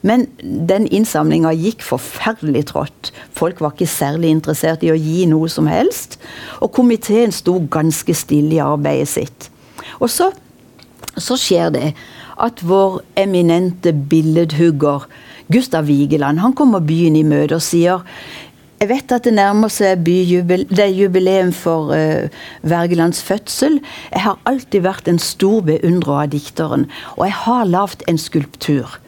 Men 0.04 0.26
den 0.40 0.84
innsamlinga 0.92 1.54
gikk 1.56 1.84
forferdelig 1.84 2.66
trått. 2.74 3.10
Folk 3.32 3.62
var 3.64 3.72
ikke 3.72 3.88
særlig 3.88 4.34
interessert 4.34 4.84
i 4.84 4.92
å 4.92 4.98
gi 5.00 5.24
noe 5.30 5.48
som 5.48 5.68
helst. 5.70 6.18
Og 6.60 6.74
komiteen 6.76 7.32
sto 7.32 7.56
ganske 7.72 8.16
stille 8.16 8.58
i 8.58 8.64
arbeidet 8.64 9.08
sitt. 9.14 9.48
Og 10.00 10.10
så, 10.12 10.28
så 11.16 11.38
skjer 11.40 11.72
det 11.72 11.94
at 12.44 12.60
vår 12.66 13.00
eminente 13.20 13.94
billedhugger 13.94 15.06
Gustav 15.52 15.86
Vigeland 15.86 16.40
han 16.40 16.56
kommer 16.56 16.80
byen 16.84 17.16
i 17.18 17.24
møte 17.26 17.58
og 17.58 17.64
sier 17.64 18.04
jeg 18.80 18.90
vet 18.90 19.12
at 19.14 19.24
det 19.24 19.32
nærmer 19.32 19.70
seg 19.72 20.02
byjubile, 20.04 20.66
det 20.68 20.82
er 20.82 20.90
jubileum 20.92 21.52
for 21.56 21.92
uh, 21.94 22.26
Wergelands 22.68 23.22
fødsel. 23.24 23.78
Jeg 24.10 24.24
har 24.26 24.40
alltid 24.44 24.82
vært 24.84 25.08
en 25.08 25.20
stor 25.22 25.62
beundrer 25.64 26.24
av 26.24 26.32
dikteren, 26.34 26.84
og 27.14 27.22
jeg 27.24 27.36
har 27.46 27.70
lagd 27.70 28.02
en 28.10 28.18
skulptur. 28.20 28.98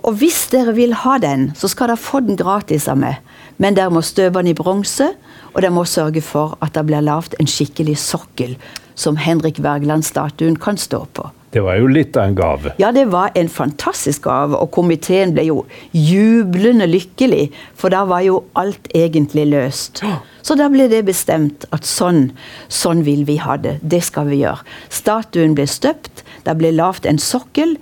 Og 0.00 0.16
hvis 0.22 0.46
dere 0.54 0.72
vil 0.78 0.94
ha 1.02 1.18
den, 1.20 1.50
så 1.58 1.68
skal 1.68 1.90
dere 1.90 2.00
få 2.00 2.22
den 2.24 2.38
gratis 2.40 2.88
av 2.88 3.02
meg. 3.02 3.18
Men 3.60 3.76
dere 3.76 3.92
må 3.92 4.00
støpe 4.06 4.40
den 4.40 4.54
i 4.54 4.56
bronse, 4.56 5.10
og 5.52 5.60
dere 5.60 5.74
må 5.76 5.84
sørge 5.84 6.22
for 6.24 6.56
at 6.64 6.72
det 6.78 6.86
blir 6.88 7.04
lagd 7.04 7.36
en 7.42 7.50
skikkelig 7.50 7.98
sokkel 8.00 8.56
som 8.94 9.20
Henrik 9.20 9.60
Wergeland-statuen 9.60 10.56
kan 10.62 10.80
stå 10.80 11.04
på. 11.12 11.28
Det 11.50 11.62
var 11.66 11.80
jo 11.80 11.88
litt 11.90 12.14
av 12.14 12.28
en 12.28 12.36
gave. 12.38 12.72
Ja, 12.78 12.92
det 12.94 13.08
var 13.10 13.32
en 13.34 13.48
fantastisk 13.50 14.22
gave, 14.28 14.54
og 14.54 14.70
komiteen 14.74 15.32
ble 15.34 15.48
jo 15.48 15.56
jublende 15.90 16.86
lykkelig, 16.86 17.48
for 17.74 17.90
da 17.90 18.04
var 18.06 18.22
jo 18.22 18.44
alt 18.58 18.86
egentlig 18.94 19.48
løst. 19.50 20.04
Så 20.46 20.56
da 20.58 20.68
ble 20.70 20.86
det 20.92 21.02
bestemt 21.08 21.66
at 21.74 21.88
sånn, 21.88 22.30
sånn 22.70 23.02
vil 23.06 23.26
vi 23.26 23.40
ha 23.42 23.58
det. 23.58 23.78
Det 23.82 24.02
skal 24.06 24.30
vi 24.30 24.44
gjøre. 24.44 24.62
Statuen 24.94 25.56
ble 25.58 25.66
støpt, 25.70 26.22
det 26.46 26.54
ble 26.60 26.70
lavt 26.76 27.08
en 27.10 27.18
sokkel. 27.18 27.74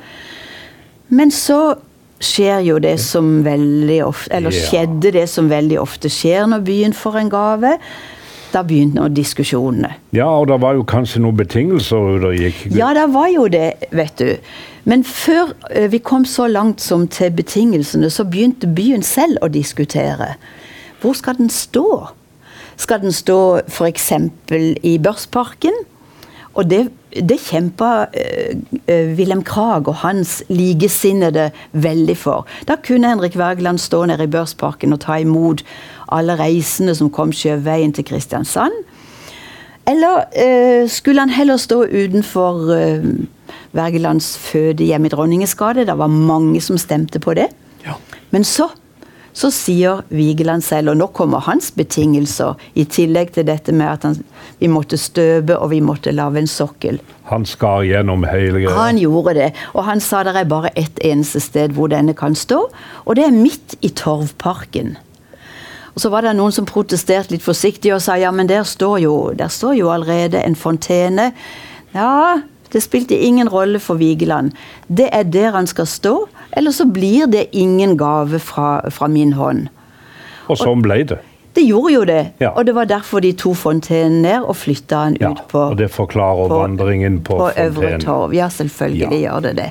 Men 1.13 1.33
så 1.35 1.77
skjer 2.25 2.65
jo 2.67 2.79
det 2.83 2.97
som 2.99 3.45
veldig 3.45 3.99
ofte 4.03 4.33
Eller 4.35 4.51
skjedde 4.51 5.13
det 5.15 5.29
som 5.31 5.47
veldig 5.51 5.77
ofte 5.79 6.11
skjer 6.11 6.49
når 6.51 6.65
byen 6.67 6.97
får 6.97 7.21
en 7.21 7.31
gave. 7.33 7.75
Da 8.53 8.63
begynte 8.65 8.97
nå 8.97 9.09
diskusjonene. 9.13 9.91
Ja, 10.17 10.29
og 10.31 10.49
det 10.49 10.57
var 10.63 10.79
jo 10.79 10.87
kanskje 10.89 11.21
noen 11.21 11.37
betingelser 11.37 12.21
det 12.23 12.33
gikk. 12.39 12.63
Ja, 12.77 12.95
det 12.97 13.09
var 13.13 13.29
jo 13.29 13.45
det, 13.53 13.75
vet 13.93 14.21
du. 14.21 14.31
Men 14.89 15.05
før 15.05 15.53
eh, 15.69 15.91
vi 15.93 16.01
kom 16.01 16.25
så 16.25 16.47
langt 16.49 16.81
som 16.81 17.05
til 17.13 17.35
betingelsene, 17.37 18.09
så 18.11 18.25
begynte 18.25 18.71
byen 18.73 19.05
selv 19.05 19.37
å 19.45 19.51
diskutere. 19.53 20.35
Hvor 21.03 21.13
skal 21.19 21.37
den 21.37 21.53
stå? 21.53 22.09
Skal 22.81 23.03
den 23.03 23.13
stå 23.13 23.61
f.eks. 23.69 24.13
i 24.87 24.97
Børsparken? 25.03 25.77
Og 26.59 26.67
det, 26.67 26.81
det 27.15 27.39
kjempa 27.39 28.09
eh, 28.11 28.59
eh, 28.91 29.13
Wilhelm 29.15 29.45
Krag 29.47 29.89
og 29.89 30.01
hans 30.03 30.41
likesinnede 30.51 31.51
veldig 31.73 32.17
for. 32.19 32.49
Da 32.67 32.77
kunne 32.83 33.11
Henrik 33.13 33.39
Wergeland 33.39 33.79
stå 33.79 34.05
nede 34.11 34.27
i 34.27 34.33
Børsparken 34.33 34.97
og 34.97 35.01
ta 35.07 35.21
imot 35.23 35.63
alle 36.11 36.35
reisende 36.41 36.97
som 36.99 37.13
kom 37.15 37.33
sjøveien 37.33 37.95
til 37.95 38.07
Kristiansand. 38.09 38.75
Eller 39.89 40.27
eh, 40.35 40.89
skulle 40.91 41.23
han 41.23 41.33
heller 41.33 41.57
stå 41.57 41.85
utenfor 41.87 42.75
eh, 42.75 43.07
Wergelands 43.77 44.35
fødehjem 44.39 45.07
i 45.07 45.15
Dronningesgate? 45.15 45.87
Det 45.87 45.99
var 45.99 46.11
mange 46.11 46.61
som 46.61 46.79
stemte 46.79 47.23
på 47.23 47.39
det. 47.39 47.49
Ja. 47.87 47.95
Men 48.35 48.45
så, 48.45 48.67
så 49.39 49.51
sier 49.55 50.03
Vigeland 50.11 50.65
selv, 50.67 50.91
og 50.93 50.99
nå 50.99 51.07
kommer 51.15 51.45
hans 51.47 51.71
betingelser, 51.77 52.59
i 52.75 52.85
tillegg 52.91 53.31
til 53.37 53.47
dette 53.47 53.75
med 53.77 53.87
at 53.87 54.07
han, 54.09 54.17
vi 54.59 54.71
måtte 54.73 54.99
støpe 54.99 55.55
og 55.55 55.71
vi 55.71 55.79
måtte 55.85 56.15
lage 56.15 56.43
en 56.43 56.51
sokkel. 56.51 56.99
Han 57.31 57.47
skar 57.47 57.85
gjennom 57.87 58.27
hele 58.27 58.65
greia. 58.65 58.75
Han 58.75 58.99
gjorde 58.99 59.37
det, 59.39 59.51
og 59.77 59.85
han 59.87 60.03
sa 60.03 60.25
det 60.27 60.35
er 60.35 60.49
bare 60.51 60.73
ett 60.75 60.99
eneste 61.07 61.43
sted 61.45 61.77
hvor 61.77 61.93
denne 61.93 62.17
kan 62.19 62.35
stå, 62.35 62.65
og 63.05 63.19
det 63.19 63.29
er 63.29 63.37
midt 63.37 63.79
i 63.81 63.93
Torvparken. 63.95 64.97
Og 65.95 66.03
Så 66.03 66.11
var 66.15 66.23
det 66.23 66.37
noen 66.39 66.55
som 66.55 66.67
protesterte 66.67 67.35
litt 67.35 67.43
forsiktig 67.43 67.91
og 67.95 68.03
sa 68.03 68.15
ja, 68.19 68.31
men 68.31 68.47
der 68.47 68.63
står 68.63 69.01
jo, 69.03 69.15
der 69.35 69.51
står 69.51 69.75
jo 69.81 69.89
allerede 69.91 70.39
en 70.47 70.55
fontene. 70.55 71.33
Ja, 71.95 72.39
det 72.71 72.83
spilte 72.85 73.19
ingen 73.19 73.49
rolle 73.51 73.81
for 73.83 73.99
Vigeland. 73.99 74.53
Det 74.87 75.09
er 75.13 75.27
der 75.27 75.57
han 75.57 75.67
skal 75.67 75.89
stå, 75.91 76.15
eller 76.53 76.71
så 76.71 76.85
blir 76.93 77.27
det 77.27 77.47
ingen 77.57 77.97
gave 77.97 78.39
fra, 78.39 78.91
fra 78.91 79.09
min 79.09 79.33
hånd. 79.33 79.69
Og 80.49 80.57
sånn 80.59 80.83
ble 80.83 81.03
det. 81.05 81.19
Det 81.55 81.65
gjorde 81.67 81.93
jo 81.93 82.05
det, 82.05 82.33
Ja. 82.41 82.51
og 82.57 82.67
det 82.67 82.75
var 82.75 82.85
derfor 82.87 83.21
de 83.21 83.33
to 83.33 83.53
fontenen 83.55 84.23
ned 84.23 84.45
og 84.45 84.55
flytta 84.57 84.97
han 85.05 85.17
Ja, 85.21 85.31
ut 85.33 85.49
på, 85.49 85.59
og 85.73 85.77
det 85.77 85.91
forklarer 85.91 86.49
på- 86.49 86.59
vandringen 86.61 87.21
på, 87.25 87.37
på 87.39 87.51
Øvre. 87.57 87.99
Torv. 88.01 88.35
Ja, 88.35 88.47
selvfølgelig 88.49 89.21
gjør 89.25 89.41
det 89.43 89.57
det. 89.57 89.71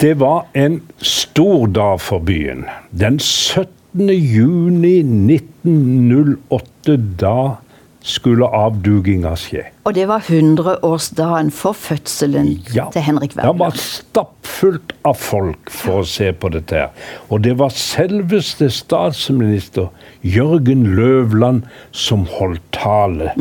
Det 0.00 0.14
var 0.20 0.46
en 0.54 0.80
stor 0.98 1.66
dag 1.66 2.00
for 2.00 2.18
byen. 2.18 2.64
Den 2.92 3.18
17. 3.18 4.08
juni 4.10 5.02
1908, 5.02 6.96
da 7.20 7.56
skulle 8.04 8.46
avduginga 8.46 9.32
skje. 9.36 9.64
Og 9.84 9.94
det 9.96 10.04
var 10.08 10.20
100-årsdagen 10.28 11.50
for 11.54 11.72
fødselen 11.76 12.50
Ja, 12.74 12.86
til 12.92 13.02
Henrik 13.02 13.34
Det 13.34 13.54
var 13.58 13.74
stappfullt 13.76 14.92
av 15.04 15.16
folk 15.18 15.70
for 15.70 16.02
å 16.02 16.06
se 16.06 16.32
på 16.32 16.48
dette. 16.54 16.74
her. 16.74 16.88
Og 17.30 17.42
det 17.44 17.56
var 17.58 17.68
selveste 17.74 18.70
statsminister 18.70 19.88
Jørgen 20.22 20.86
Løvland 20.94 21.62
som 21.92 22.26
holdt 22.38 22.62
tale. 22.72 23.32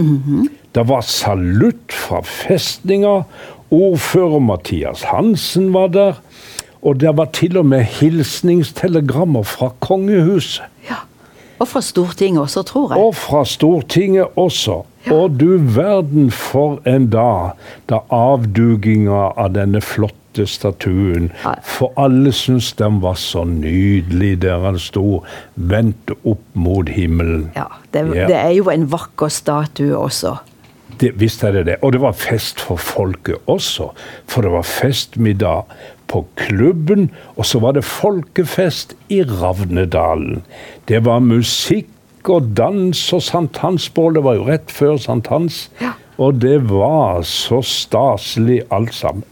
Det 0.76 0.88
var 0.88 1.02
salutt 1.02 1.92
fra 1.94 2.22
festninga. 2.22 3.24
Ordfører 3.72 4.40
Mathias 4.40 5.04
Hansen 5.04 5.74
var 5.74 5.88
der. 5.88 6.16
Og 6.82 7.00
det 7.02 7.16
var 7.18 7.26
til 7.34 7.58
og 7.58 7.66
med 7.66 7.84
hilsningstelegrammer 7.84 9.44
fra 9.44 9.72
kongehuset. 9.80 10.64
Ja. 10.90 11.02
Og 11.60 11.68
fra 11.68 11.82
Stortinget 11.82 12.42
også, 12.42 12.64
tror 12.64 12.94
jeg. 12.94 13.04
Og 13.06 13.16
fra 13.16 13.44
Stortinget 13.46 14.28
også. 14.38 14.84
Og 15.12 15.38
du 15.40 15.58
verden 15.58 16.32
for 16.32 16.80
en 16.86 17.08
dag 17.10 17.52
da 17.90 18.02
avduginga 18.12 19.32
av 19.40 19.54
denne 19.56 19.82
flotte 19.82 20.46
statuen 20.46 21.32
Ja. 21.44 21.56
For 21.64 21.94
alle 21.98 22.30
syns 22.36 22.74
den 22.78 23.00
var 23.02 23.16
så 23.18 23.42
nydelig 23.48 24.36
der 24.44 24.60
den 24.68 24.78
sto, 24.80 25.24
vendt 25.56 26.12
opp 26.24 26.44
mot 26.54 26.90
himmelen. 26.90 27.50
Ja, 27.56 27.66
det, 27.94 28.04
Ja. 28.16 28.28
det 28.28 28.36
er 28.36 28.54
jo 28.60 28.70
en 28.70 28.86
vakker 28.92 29.30
statue 29.34 29.96
også. 29.98 30.36
Det, 31.00 31.12
visst 31.20 31.44
er 31.44 31.52
det 31.52 31.66
det. 31.66 31.76
Og 31.82 31.94
det 31.94 32.02
var 32.02 32.12
fest 32.14 32.60
for 32.60 32.76
folket 32.78 33.36
også. 33.48 33.92
For 34.28 34.42
det 34.42 34.52
var 34.52 34.64
festmiddag 34.64 35.64
på 36.08 36.24
klubben, 36.40 37.10
og 37.36 37.46
så 37.46 37.62
var 37.64 37.78
det 37.78 37.86
folkefest 37.88 38.96
i 39.14 39.22
Ravnedalen. 39.24 40.44
Det 40.88 41.04
var 41.06 41.24
musikk 41.24 42.30
og 42.30 42.52
dans 42.58 43.00
og 43.14 43.24
sankthansbål. 43.24 44.18
Det 44.18 44.24
var 44.26 44.38
jo 44.40 44.48
rett 44.50 44.74
før 44.74 44.98
sankthans. 45.02 45.68
Ja. 45.82 45.94
Og 46.18 46.42
det 46.42 46.58
var 46.70 47.22
så 47.28 47.62
staselig 47.62 48.64
alt 48.74 48.96
sammen. 48.98 49.24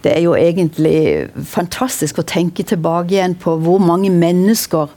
Det 0.00 0.12
er 0.14 0.22
jo 0.24 0.32
egentlig 0.32 1.28
fantastisk 1.44 2.22
å 2.22 2.24
tenke 2.24 2.64
tilbake 2.64 3.18
igjen 3.18 3.34
på 3.40 3.56
hvor 3.60 3.82
mange 3.84 4.08
mennesker 4.12 4.88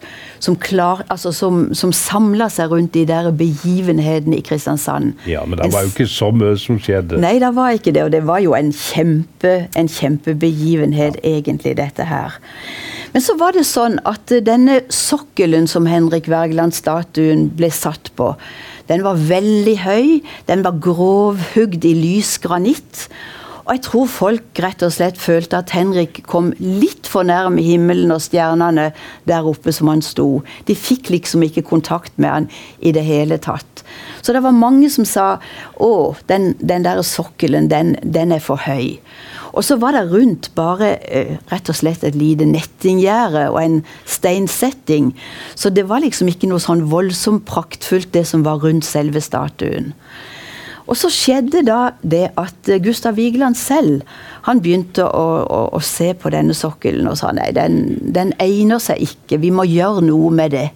som, 0.43 0.55
klar, 0.59 1.03
altså 1.11 1.33
som, 1.35 1.65
som 1.75 1.91
samla 1.95 2.47
seg 2.51 2.71
rundt 2.71 2.93
de 2.95 3.03
der 3.09 3.27
begivenhetene 3.35 4.39
i 4.39 4.45
Kristiansand. 4.45 5.13
Ja, 5.27 5.43
Men 5.47 5.59
det 5.59 5.69
var 5.73 5.83
jo 5.83 5.91
ikke 5.91 6.07
så 6.07 6.31
mye 6.35 6.55
som 6.59 6.79
skjedde. 6.79 7.19
Nei, 7.23 7.35
det 7.43 7.51
var 7.55 7.75
ikke 7.75 7.95
det. 7.95 8.05
Og 8.07 8.13
det 8.15 8.23
var 8.27 8.43
jo 8.43 8.55
en, 8.55 8.71
kjempe, 8.71 9.53
en 9.79 9.91
kjempebegivenhet, 9.91 11.19
egentlig, 11.23 11.75
dette 11.79 12.07
her. 12.07 12.39
Men 13.13 13.21
så 13.21 13.35
var 13.37 13.53
det 13.55 13.67
sånn 13.69 13.99
at 14.09 14.31
denne 14.47 14.81
sokkelen 14.91 15.67
som 15.69 15.87
Henrik 15.89 16.31
Wergeland-statuen 16.31 17.49
ble 17.59 17.69
satt 17.75 18.09
på, 18.17 18.33
den 18.89 19.03
var 19.05 19.19
veldig 19.19 19.77
høy. 19.83 20.07
Den 20.49 20.63
var 20.65 20.79
grovhugd 20.83 21.85
i 21.87 21.93
lys 21.95 22.35
granitt. 22.43 23.07
Og 23.63 23.77
jeg 23.77 23.83
tror 23.85 24.09
folk 24.11 24.59
rett 24.59 24.83
og 24.83 24.91
slett 24.91 25.19
følte 25.21 25.61
at 25.63 25.71
Henrik 25.71 26.21
kom 26.27 26.51
litt 26.59 27.07
for 27.07 27.23
nærme 27.27 27.63
himmelen 27.63 28.11
og 28.11 28.23
stjernene 28.25 28.89
der 29.29 29.47
oppe 29.47 29.71
som 29.75 29.91
han 29.91 30.03
sto. 30.03 30.41
De 30.67 30.75
fikk 30.75 31.13
liksom 31.13 31.45
ikke 31.47 31.63
kontakt 31.69 32.17
med 32.19 32.33
han 32.33 32.49
i 32.83 32.91
det 32.95 33.05
hele 33.07 33.39
tatt. 33.39 33.85
Så 34.21 34.35
det 34.35 34.43
var 34.43 34.55
mange 34.55 34.89
som 34.91 35.07
sa 35.07 35.27
å, 35.79 36.15
den, 36.27 36.53
den 36.59 36.83
der 36.83 36.99
sokkelen, 37.07 37.69
den, 37.71 37.95
den 38.03 38.35
er 38.35 38.43
for 38.43 38.59
høy. 38.67 38.99
Og 39.53 39.63
så 39.63 39.77
var 39.79 39.93
det 39.95 40.07
rundt 40.09 40.49
bare 40.57 40.95
eh, 41.05 41.35
rett 41.51 41.69
og 41.69 41.77
slett 41.77 42.03
et 42.03 42.17
lite 42.17 42.47
nettinggjerde 42.49 43.45
og 43.53 43.59
en 43.61 43.79
steinsetting. 44.09 45.11
Så 45.55 45.69
det 45.69 45.85
var 45.87 46.01
liksom 46.03 46.31
ikke 46.31 46.49
noe 46.49 46.63
sånn 46.63 46.87
voldsomt 46.91 47.45
praktfullt 47.47 48.11
det 48.15 48.25
som 48.27 48.43
var 48.47 48.63
rundt 48.65 48.87
selve 48.87 49.21
statuen. 49.23 49.93
Og 50.93 50.97
så 50.99 51.09
skjedde 51.09 51.63
da 51.65 51.95
det 52.05 52.27
at 52.37 52.69
eh, 52.69 52.81
Gustav 52.83 53.17
Vigeland 53.17 53.57
selv 53.57 54.03
han 54.45 54.59
begynte 54.61 55.07
å, 55.07 55.25
å, 55.41 55.61
å 55.73 55.79
se 55.81 56.11
på 56.13 56.29
denne 56.29 56.53
sokkelen 56.53 57.09
og 57.09 57.17
sa 57.17 57.31
nei, 57.33 57.49
den, 57.55 57.97
den 58.13 58.35
egner 58.43 58.81
seg 58.83 59.01
ikke, 59.01 59.39
vi 59.41 59.49
må 59.55 59.65
gjøre 59.65 60.03
noe 60.05 60.29
med 60.37 60.53
det. 60.53 60.67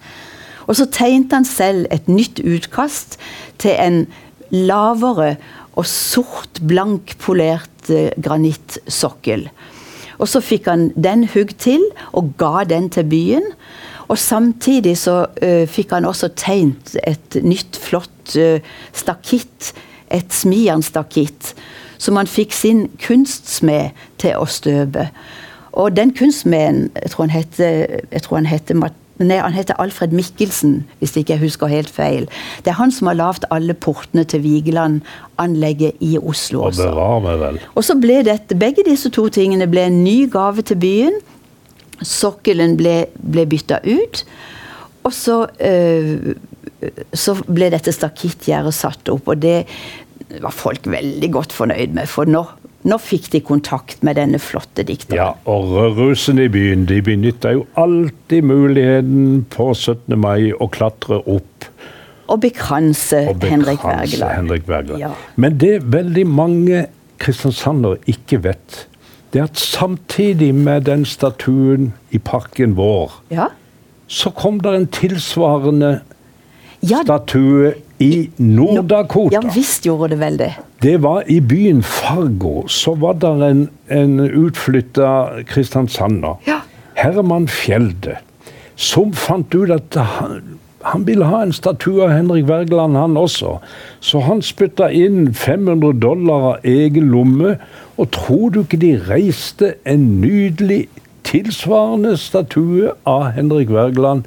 Og 0.66 0.74
så 0.80 0.88
tegnte 0.90 1.38
han 1.38 1.46
selv 1.46 1.86
et 1.94 2.10
nytt 2.10 2.42
utkast 2.42 3.14
til 3.62 3.78
en 3.78 4.02
lavere 4.50 5.36
og 5.78 5.86
sort, 5.86 6.58
blankpolert 6.66 7.92
eh, 7.94 8.10
granittsokkel. 8.18 9.46
Og 10.18 10.26
så 10.26 10.42
fikk 10.42 10.66
han 10.66 10.88
den 10.98 11.28
hugd 11.30 11.60
til 11.62 11.84
og 12.10 12.34
ga 12.42 12.66
den 12.66 12.90
til 12.90 13.06
byen. 13.06 13.46
Og 14.08 14.18
samtidig 14.18 14.96
så 14.98 15.20
uh, 15.28 15.64
fikk 15.68 15.92
han 15.92 16.08
også 16.08 16.30
tegnet 16.34 16.96
et 17.06 17.36
nytt, 17.44 17.76
flott 17.78 18.34
uh, 18.40 18.56
stakitt. 18.96 19.68
Et 20.10 20.32
smijernstakitt. 20.32 21.54
Som 21.98 22.16
han 22.16 22.30
fikk 22.30 22.52
sin 22.54 22.86
kunstsmed 23.02 23.90
til 24.22 24.38
å 24.38 24.46
støpe. 24.46 25.08
Og 25.78 25.96
den 25.96 26.14
kunstsmeden, 26.14 26.90
jeg 27.02 27.10
tror 27.10 27.26
han 27.26 27.34
heter, 27.34 28.00
jeg 28.12 28.22
tror 28.22 28.36
han 28.36 28.46
heter 28.46 28.74
Nei, 29.18 29.40
han 29.42 29.52
heter 29.52 29.74
Alfred 29.82 30.12
Mikkelsen, 30.14 30.84
hvis 31.00 31.16
ikke 31.18 31.32
jeg 31.32 31.42
husker 31.42 31.66
helt 31.66 31.90
feil. 31.90 32.28
Det 32.62 32.70
er 32.70 32.76
han 32.78 32.92
som 32.94 33.08
har 33.10 33.16
lagd 33.18 33.48
alle 33.50 33.74
portene 33.74 34.22
til 34.24 34.44
Vigeland-anlegget 34.44 35.98
i 36.06 36.12
Oslo 36.22 36.68
Og 36.68 36.76
bevare 36.78 37.24
meg 37.24 37.40
vel. 37.40 37.58
Og 37.74 37.86
så 37.86 37.96
ble 37.98 38.20
dette, 38.28 38.54
begge 38.58 38.84
disse 38.86 39.10
to 39.10 39.26
tingene 39.34 39.66
ble 39.66 39.88
en 39.88 40.04
ny 40.04 40.28
gave 40.30 40.62
til 40.62 40.78
byen. 40.78 41.18
Sokkelen 41.98 42.76
ble, 42.78 43.08
ble 43.18 43.46
bytta 43.50 43.80
ut. 43.82 44.22
Og 45.02 45.12
så, 45.12 45.40
øh, 45.66 46.34
så 47.12 47.34
ble 47.46 47.70
dette 47.74 47.92
stakittgjerdet 47.94 48.74
satt 48.76 49.10
opp, 49.12 49.30
og 49.32 49.42
det 49.42 49.64
var 50.42 50.54
folk 50.54 50.86
veldig 50.90 51.30
godt 51.34 51.54
fornøyd 51.56 51.94
med. 51.96 52.08
For 52.10 52.28
nå, 52.28 52.42
nå 52.88 52.98
fikk 53.02 53.30
de 53.32 53.40
kontakt 53.44 54.02
med 54.06 54.18
denne 54.18 54.40
flotte 54.42 54.84
dikteren. 54.86 55.18
Ja, 55.18 55.30
og 55.50 55.72
rødrusen 55.72 56.40
i 56.42 56.48
byen 56.52 56.86
de 56.90 57.00
benytta 57.04 57.54
jo 57.56 57.64
alltid 57.80 58.46
muligheten 58.46 59.46
på 59.54 59.72
17. 59.74 60.14
mai 60.18 60.52
å 60.52 60.70
klatre 60.70 61.22
opp 61.24 61.70
Og 62.28 62.42
bekranse 62.42 63.24
og 63.30 63.42
Henrik 63.42 63.80
bekranse 63.80 64.18
Wergeland. 64.18 64.34
Henrik 64.36 64.68
Wergeland. 64.68 65.00
Ja. 65.00 65.12
Men 65.36 65.58
det 65.58 65.78
veldig 65.88 66.26
mange 66.28 66.84
kristiansandere 67.18 67.98
ikke 68.06 68.42
vet, 68.44 68.84
det 69.32 69.40
er 69.40 69.48
at 69.48 69.60
samtidig 69.60 70.52
med 70.54 70.86
den 70.86 71.06
statuen 71.08 71.92
i 72.12 72.20
parken 72.20 72.76
vår, 72.78 73.16
Ja, 73.32 73.48
så 74.08 74.30
kom 74.32 74.60
det 74.64 74.72
en 74.72 74.86
tilsvarende 74.88 75.98
ja, 76.80 77.02
statue 77.02 77.72
i 77.98 78.28
Nord-Dakota. 78.38 79.34
ja 79.34 79.40
visst 79.54 79.86
gjorde 79.86 80.08
det 80.14 80.20
vel 80.20 80.36
det. 80.38 80.52
Det 80.82 80.96
var 81.02 81.24
i 81.26 81.40
byen 81.40 81.82
Fargo. 81.82 82.64
Så 82.68 82.94
var 82.94 83.14
det 83.18 83.32
en, 83.48 83.64
en 83.88 84.20
utflytta 84.20 85.42
kristiansander, 85.48 86.36
Ja. 86.46 86.60
Herman 86.98 87.46
Fjelde, 87.48 88.16
som 88.74 89.12
fant 89.14 89.54
ut 89.54 89.70
at 89.70 89.94
han, 89.94 90.58
han 90.82 91.04
ville 91.06 91.26
ha 91.26 91.42
en 91.44 91.52
statue 91.54 92.02
av 92.02 92.10
Henrik 92.10 92.46
Wergeland, 92.48 92.96
han 92.98 93.16
også. 93.16 93.58
Så 94.00 94.22
han 94.26 94.42
spytta 94.42 94.88
inn 94.90 95.32
500 95.34 95.92
dollar 96.02 96.46
av 96.54 96.66
egen 96.66 97.10
lomme. 97.10 97.56
Og 97.98 98.10
tror 98.14 98.50
du 98.54 98.60
ikke 98.64 98.78
de 98.82 98.92
reiste 99.08 99.72
en 99.86 100.20
nydelig 100.20 100.88
tilsvarende 101.28 102.16
statue 102.16 102.94
av 103.08 103.30
Henrik 103.36 103.68
Wergeland 103.68 104.24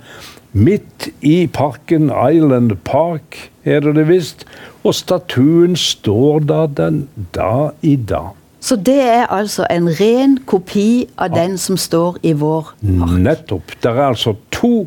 midt 0.51 1.07
i 1.25 1.47
parken 1.47 2.11
Island 2.11 2.75
Park, 2.83 3.51
heter 3.63 3.95
det 3.95 4.05
visst. 4.09 4.45
Og 4.83 4.95
statuen 4.97 5.75
står 5.77 6.45
da 6.49 6.65
den 6.67 7.05
da 7.35 7.71
i 7.81 7.95
dag. 7.95 8.35
Så 8.61 8.75
det 8.77 8.99
er 9.01 9.25
altså 9.33 9.65
en 9.73 9.87
ren 9.97 10.37
kopi 10.45 11.07
av 11.17 11.33
den 11.33 11.57
som 11.57 11.77
står 11.81 12.19
i 12.21 12.35
vår 12.37 12.73
park. 12.77 13.15
Nettopp. 13.25 13.73
Det 13.81 13.89
er 13.89 14.03
altså 14.11 14.35
to 14.53 14.85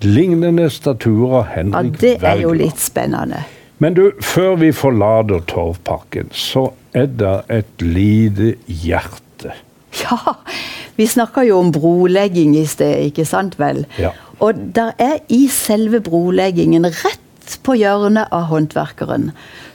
lignende 0.00 0.70
statuer 0.70 1.42
av 1.42 1.44
Ja, 1.44 1.52
Henrik 1.58 2.00
det 2.00 2.16
er 2.24 2.40
jo 2.40 2.54
litt 2.56 2.80
spennende. 2.80 3.44
Men 3.78 3.96
du, 3.96 4.06
før 4.24 4.56
vi 4.56 4.70
forlater 4.72 5.42
Torvparken, 5.50 6.30
så 6.32 6.70
er 6.96 7.10
det 7.12 7.36
et 7.52 7.84
lite 7.84 8.54
hjerte. 8.64 9.52
Ja, 10.00 10.36
vi 10.96 11.06
snakka 11.08 11.44
jo 11.46 11.60
om 11.60 11.72
brolegging 11.74 12.56
i 12.56 12.64
sted, 12.68 13.10
ikke 13.10 13.26
sant 13.28 13.58
vel? 13.60 13.84
Ja. 14.00 14.12
Og 14.44 14.58
der 14.76 14.92
er 15.00 15.18
i 15.32 15.46
selve 15.52 16.00
broleggingen, 16.04 16.88
rett 16.88 17.58
på 17.64 17.76
hjørnet 17.78 18.32
av 18.34 18.48
håndverkeren, 18.50 19.30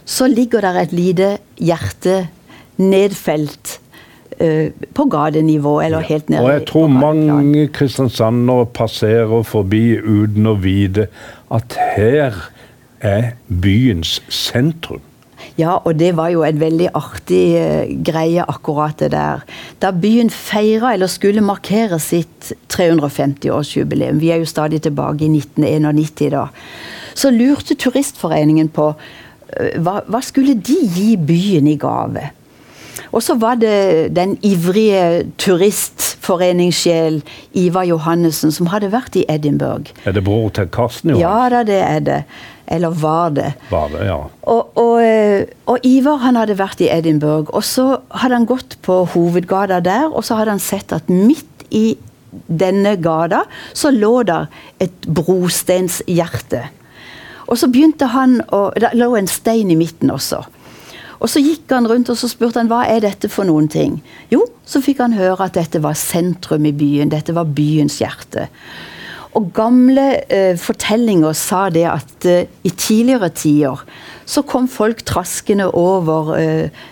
så 0.05 0.27
ligger 0.27 0.65
der 0.65 0.81
et 0.81 0.95
lite 0.95 1.29
hjerte 1.61 2.25
nedfelt 2.81 3.77
eh, 4.39 4.73
på 4.93 5.05
gatenivå, 5.11 5.79
eller 5.81 6.05
helt 6.05 6.29
nede 6.29 6.43
Og 6.43 6.51
jeg 6.51 6.65
tror 6.71 6.89
mange 6.91 7.67
kristiansandere 7.73 8.65
passerer 8.65 9.45
forbi 9.47 9.85
uten 9.97 10.49
å 10.49 10.57
vite 10.59 11.07
at 11.51 11.77
her 11.95 12.49
er 13.01 13.33
byens 13.47 14.19
sentrum. 14.29 15.01
Ja, 15.59 15.77
og 15.77 15.97
det 15.99 16.13
var 16.17 16.31
jo 16.33 16.43
en 16.47 16.59
veldig 16.61 16.89
artig 16.97 17.43
eh, 17.59 17.93
greie, 18.05 18.43
akkurat 18.47 18.99
det 19.01 19.11
der. 19.13 19.43
Da 19.83 19.91
byen 19.91 20.31
feira, 20.33 20.93
eller 20.93 21.11
skulle 21.11 21.43
markere 21.45 21.99
sitt 21.99 22.53
350-årsjubileum, 22.73 24.21
vi 24.21 24.31
er 24.31 24.41
jo 24.41 24.49
stadig 24.49 24.81
tilbake 24.85 25.27
i 25.27 25.31
1991 25.37 26.31
da, 26.33 26.47
så 27.17 27.31
lurte 27.33 27.75
Turistforeningen 27.75 28.71
på 28.73 28.91
eh, 28.93 29.79
hva, 29.83 30.01
hva 30.07 30.21
skulle 30.25 30.55
de 30.55 30.77
gi 30.95 31.15
byen 31.17 31.67
i 31.67 31.79
gave. 31.79 32.29
Og 33.11 33.23
så 33.23 33.35
var 33.35 33.57
det 33.59 34.15
den 34.15 34.37
ivrige 34.45 35.25
turistforeningssjel 35.37 37.21
Ivar 37.59 37.83
Johannessen 37.83 38.53
som 38.55 38.69
hadde 38.71 38.91
vært 38.93 39.17
i 39.19 39.25
Edinburgh. 39.31 39.91
Er 40.05 40.15
det 40.15 40.23
bror 40.23 40.49
til 40.55 40.69
Karsten 40.71 41.11
Johansen? 41.11 41.27
Ja 41.27 41.49
da, 41.51 41.63
det 41.67 41.81
er 41.81 41.99
det. 42.07 42.21
Eller 42.71 42.93
var 42.95 43.33
det. 43.35 43.49
Var 43.69 43.89
det, 43.91 44.05
ja. 44.07 44.19
Og, 44.47 44.77
og, 44.79 44.93
eh, 45.03 45.43
og, 45.67 45.83
Ivar 45.87 46.21
han 46.23 46.39
hadde 46.39 46.55
vært 46.59 46.83
i 46.83 46.91
Edinburgh, 46.93 47.51
og 47.51 47.65
så 47.67 47.87
hadde 48.21 48.37
han 48.39 48.47
gått 48.49 48.77
på 48.85 49.01
hovedgata 49.13 49.81
der, 49.83 50.07
og 50.07 50.23
så 50.23 50.39
hadde 50.39 50.55
han 50.55 50.63
sett 50.63 50.95
at 50.95 51.11
midt 51.11 51.67
i 51.75 51.97
denne 52.31 52.95
gata 53.03 53.43
så 53.75 53.91
lå 53.91 54.21
der 54.27 54.47
et 54.79 55.07
brostenshjerte. 55.07 56.63
Og 57.51 57.59
så 57.59 57.67
begynte 57.67 58.07
han 58.13 58.39
å 58.55 58.69
Det 58.79 58.93
lå 58.95 59.11
en 59.19 59.27
stein 59.27 59.71
i 59.71 59.75
midten 59.75 60.11
også. 60.13 60.39
Og 61.21 61.29
Så 61.29 61.41
gikk 61.43 61.69
han 61.69 61.85
rundt 61.85 62.09
og 62.09 62.17
så 62.17 62.27
spurte 62.31 62.57
han, 62.57 62.69
hva 62.71 62.85
er 62.89 63.03
dette 63.03 63.29
for 63.29 63.45
noen 63.45 63.67
ting. 63.69 63.99
Jo, 64.31 64.41
så 64.65 64.81
fikk 64.81 65.03
han 65.03 65.13
høre 65.13 65.45
at 65.45 65.53
dette 65.53 65.81
var 65.83 65.93
sentrum 65.93 66.65
i 66.65 66.73
byen. 66.73 67.11
Dette 67.13 67.35
var 67.37 67.45
byens 67.45 67.99
hjerte. 68.01 68.47
Og 69.37 69.51
gamle 69.55 70.05
eh, 70.27 70.57
fortellinger 70.59 71.35
sa 71.37 71.69
det 71.71 71.85
at 71.87 72.25
eh, 72.27 72.49
i 72.67 72.71
tidligere 72.75 73.29
tider 73.31 73.83
så 74.31 74.43
kom 74.47 74.67
folk 74.71 75.03
traskende 75.07 75.69
over 75.75 76.33
eh, 76.35 76.83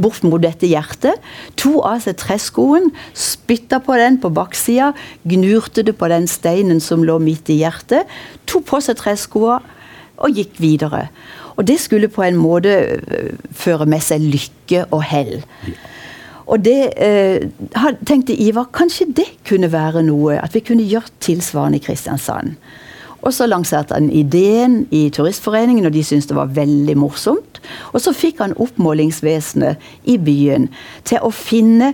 bort 0.00 0.24
mot 0.24 0.40
dette 0.42 0.68
hjertet. 0.68 1.20
To 1.60 1.80
av 1.84 2.00
seg 2.04 2.16
treskoen, 2.20 2.90
spytta 3.16 3.80
på 3.84 3.96
den 4.00 4.18
på 4.20 4.32
baksida, 4.32 4.92
gnurte 5.28 5.84
det 5.84 5.96
på 6.00 6.08
den 6.12 6.28
steinen 6.28 6.80
som 6.84 7.04
lå 7.04 7.18
midt 7.20 7.52
i 7.52 7.60
hjertet. 7.60 8.08
Tok 8.48 8.66
på 8.72 8.82
seg 8.84 9.00
treskoa 9.00 9.60
og 10.22 10.36
gikk 10.36 10.60
videre. 10.62 11.06
Og 11.56 11.66
det 11.68 11.78
skulle 11.80 12.08
på 12.12 12.24
en 12.24 12.40
måte 12.40 12.76
øh, 12.96 13.32
føre 13.52 13.88
med 13.88 14.00
seg 14.04 14.24
lykke 14.24 14.86
og 14.90 15.04
hell. 15.12 15.42
Og 16.46 16.62
det 16.64 16.92
eh, 16.96 17.48
tenkte 18.06 18.36
Ivar 18.36 18.70
kanskje 18.74 19.10
det 19.16 19.28
kunne 19.48 19.70
være 19.72 20.02
noe, 20.06 20.38
at 20.42 20.54
vi 20.54 20.64
kunne 20.64 20.86
gjøre 20.86 21.12
tilsvarende 21.22 21.78
i 21.78 21.84
Kristiansand. 21.84 22.56
Og 23.22 23.30
så 23.34 23.46
lanserte 23.46 23.94
han 23.94 24.10
ideen 24.10 24.80
i 24.90 25.04
Turistforeningen, 25.14 25.86
og 25.86 25.94
de 25.94 26.02
syntes 26.04 26.26
det 26.26 26.36
var 26.36 26.50
veldig 26.54 26.96
morsomt. 26.98 27.60
Og 27.94 28.02
så 28.02 28.14
fikk 28.16 28.42
han 28.42 28.56
oppmålingsvesenet 28.58 29.78
i 30.10 30.18
byen 30.18 30.66
til 31.06 31.22
å 31.22 31.30
finne 31.30 31.92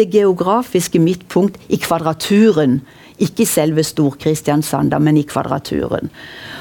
det 0.00 0.08
geografiske 0.14 1.02
midtpunkt 1.02 1.60
i 1.68 1.76
kvadraturen. 1.80 2.80
Ikke 3.20 3.44
i 3.44 3.48
selve 3.48 3.84
Stor-Kristiansand, 3.84 4.96
men 5.04 5.20
i 5.20 5.26
kvadraturen. 5.28 6.08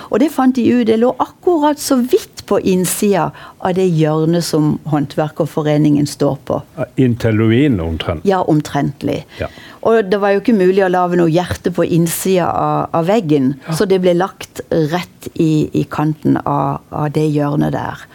Og 0.09 0.19
det 0.19 0.33
fant 0.35 0.55
de 0.57 0.65
ut. 0.67 0.87
Det 0.89 0.99
lå 0.99 1.13
akkurat 1.15 1.79
så 1.79 2.01
vidt 2.01 2.38
på 2.49 2.59
innsida 2.65 3.29
av 3.59 3.75
det 3.77 3.85
hjørnet 3.85 4.45
som 4.45 4.73
Håndverkerforeningen 4.89 6.07
står 6.09 6.37
på. 6.49 6.59
Inntil 7.01 7.37
ruinen 7.39 7.79
omtrent? 7.83 8.25
Ja, 8.27 8.41
omtrentlig. 8.41 9.21
Ja. 9.39 9.49
Og 9.87 10.09
det 10.11 10.19
var 10.21 10.33
jo 10.33 10.41
ikke 10.41 10.57
mulig 10.57 10.83
å 10.85 10.91
lage 10.91 11.19
noe 11.19 11.31
hjerte 11.31 11.71
på 11.75 11.85
innsida 11.85 12.49
av, 12.49 12.89
av 12.97 13.09
veggen, 13.09 13.53
ja. 13.67 13.77
så 13.77 13.87
det 13.89 14.01
ble 14.03 14.17
lagt 14.17 14.63
rett 14.69 15.29
i, 15.35 15.69
i 15.71 15.85
kanten 15.89 16.39
av, 16.43 16.81
av, 16.89 17.11
det 17.15 17.27
hjørnet 17.29 17.75
der. 17.77 18.07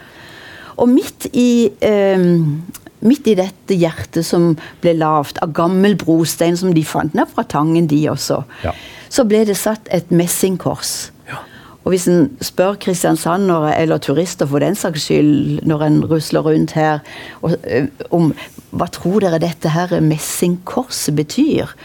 Og 0.75 0.91
midt 0.91 1.29
i 1.31 1.71
eh, 1.87 2.27
midt 3.05 3.27
i 3.29 3.35
dette 3.37 3.77
hjertet 3.77 4.25
som 4.25 4.53
ble 4.83 4.95
lavt 4.97 5.39
av 5.43 5.53
gammel 5.55 5.95
brostein 5.99 6.57
som 6.59 6.73
de 6.75 6.83
fant 6.85 7.13
ned 7.15 7.29
fra 7.31 7.45
Tangen, 7.47 7.87
de 7.91 8.01
også, 8.11 8.41
ja. 8.65 8.73
så 9.09 9.25
ble 9.27 9.45
det 9.47 9.57
satt 9.59 9.89
et 9.93 10.11
messingkors. 10.13 11.14
Og 11.85 11.93
hvis 11.93 12.07
en 12.09 12.31
spør 12.41 12.79
kristiansandere, 12.81 13.75
eller 13.77 14.01
turister 14.01 14.49
for 14.49 14.63
den 14.63 14.75
saks 14.77 15.05
skyld, 15.05 15.61
når 15.69 15.85
en 15.85 15.99
rusler 16.09 16.41
rundt 16.45 16.73
her, 16.73 17.05
og, 17.45 17.53
om 18.09 18.31
hva 18.75 18.89
tror 18.91 19.21
dere 19.21 19.39
dette 19.43 19.69
her 19.69 19.93
messingkorset 20.01 21.15
betyr, 21.15 21.75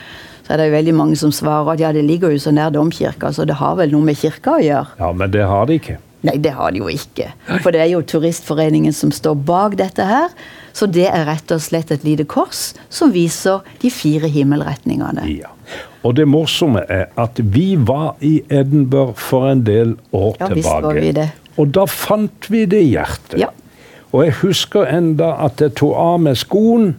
så 0.46 0.54
er 0.54 0.58
det 0.58 0.70
jo 0.70 0.76
veldig 0.78 0.94
mange 0.96 1.18
som 1.20 1.32
svarer 1.34 1.68
at 1.74 1.82
ja, 1.84 1.92
det 1.94 2.06
ligger 2.08 2.32
jo 2.32 2.40
så 2.40 2.50
nær 2.50 2.72
domkirka, 2.74 3.28
så 3.30 3.44
det 3.46 3.60
har 3.60 3.76
vel 3.78 3.92
noe 3.92 4.08
med 4.08 4.18
kirka 4.18 4.56
å 4.56 4.62
gjøre. 4.64 4.96
Ja, 4.98 5.12
Men 5.12 5.36
det 5.36 5.44
har 5.46 5.68
de 5.68 5.76
ikke. 5.78 6.00
Nei, 6.26 6.36
det 6.36 6.52
har 6.56 6.72
de 6.72 6.82
jo 6.82 6.88
ikke. 6.92 7.30
For 7.62 7.72
det 7.72 7.84
er 7.84 7.92
jo 7.94 8.02
Turistforeningen 8.04 8.92
som 8.96 9.12
står 9.14 9.38
bak 9.48 9.78
dette 9.80 10.04
her. 10.04 10.32
Så 10.76 10.88
det 10.90 11.06
er 11.08 11.24
rett 11.28 11.52
og 11.54 11.62
slett 11.64 11.90
et 11.94 12.04
lite 12.04 12.26
kors 12.28 12.70
som 12.92 13.12
viser 13.14 13.64
de 13.80 13.90
fire 13.92 14.28
himmelretningene. 14.30 15.24
Ja. 15.32 15.54
Og 16.02 16.16
det 16.16 16.26
morsomme 16.28 16.82
er 16.88 17.10
at 17.20 17.40
vi 17.54 17.74
var 17.76 18.14
i 18.24 18.40
Edinburgh 18.48 19.18
for 19.20 19.50
en 19.50 19.66
del 19.66 19.96
år 20.12 20.36
ja, 20.40 20.48
tilbake. 20.48 20.86
Var 20.86 21.00
vi 21.00 21.12
det. 21.18 21.28
Og 21.60 21.74
da 21.76 21.84
fant 21.84 22.50
vi 22.50 22.64
det 22.64 22.82
hjertet. 22.86 23.38
Ja. 23.42 23.50
Og 24.10 24.24
jeg 24.24 24.38
husker 24.40 24.88
enda 24.88 25.34
at 25.44 25.60
jeg 25.60 25.76
tok 25.78 25.94
av 26.00 26.18
meg 26.24 26.38
skoen 26.40 26.94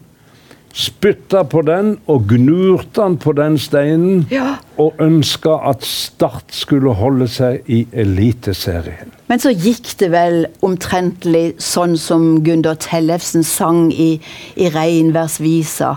spytta 0.74 1.44
på 1.52 1.62
den 1.68 1.96
og 2.10 2.28
gnurte 2.32 3.02
den 3.02 3.18
på 3.22 3.34
den 3.38 3.58
steinen. 3.60 4.26
Ja. 4.32 4.56
Og 4.82 5.00
ønska 5.04 5.58
at 5.70 5.86
Start 5.86 6.54
skulle 6.56 6.94
holde 6.98 7.28
seg 7.32 7.68
i 7.72 7.84
Eliteserien. 7.92 9.12
Men 9.28 9.42
så 9.44 9.54
gikk 9.54 9.94
det 10.02 10.12
vel 10.14 10.46
omtrentlig 10.66 11.56
sånn 11.62 11.98
som 12.00 12.42
Gunder 12.46 12.80
Tellefsen 12.80 13.46
sang 13.48 13.90
i, 13.92 14.14
i 14.56 14.72
Reinværsvisa. 14.72 15.96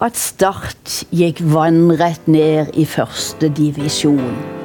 At 0.00 0.16
Start 0.16 1.02
gikk 1.12 1.42
vannrett 1.52 2.24
ned 2.24 2.70
i 2.72 2.86
første 2.88 3.50
divisjon. 3.52 4.59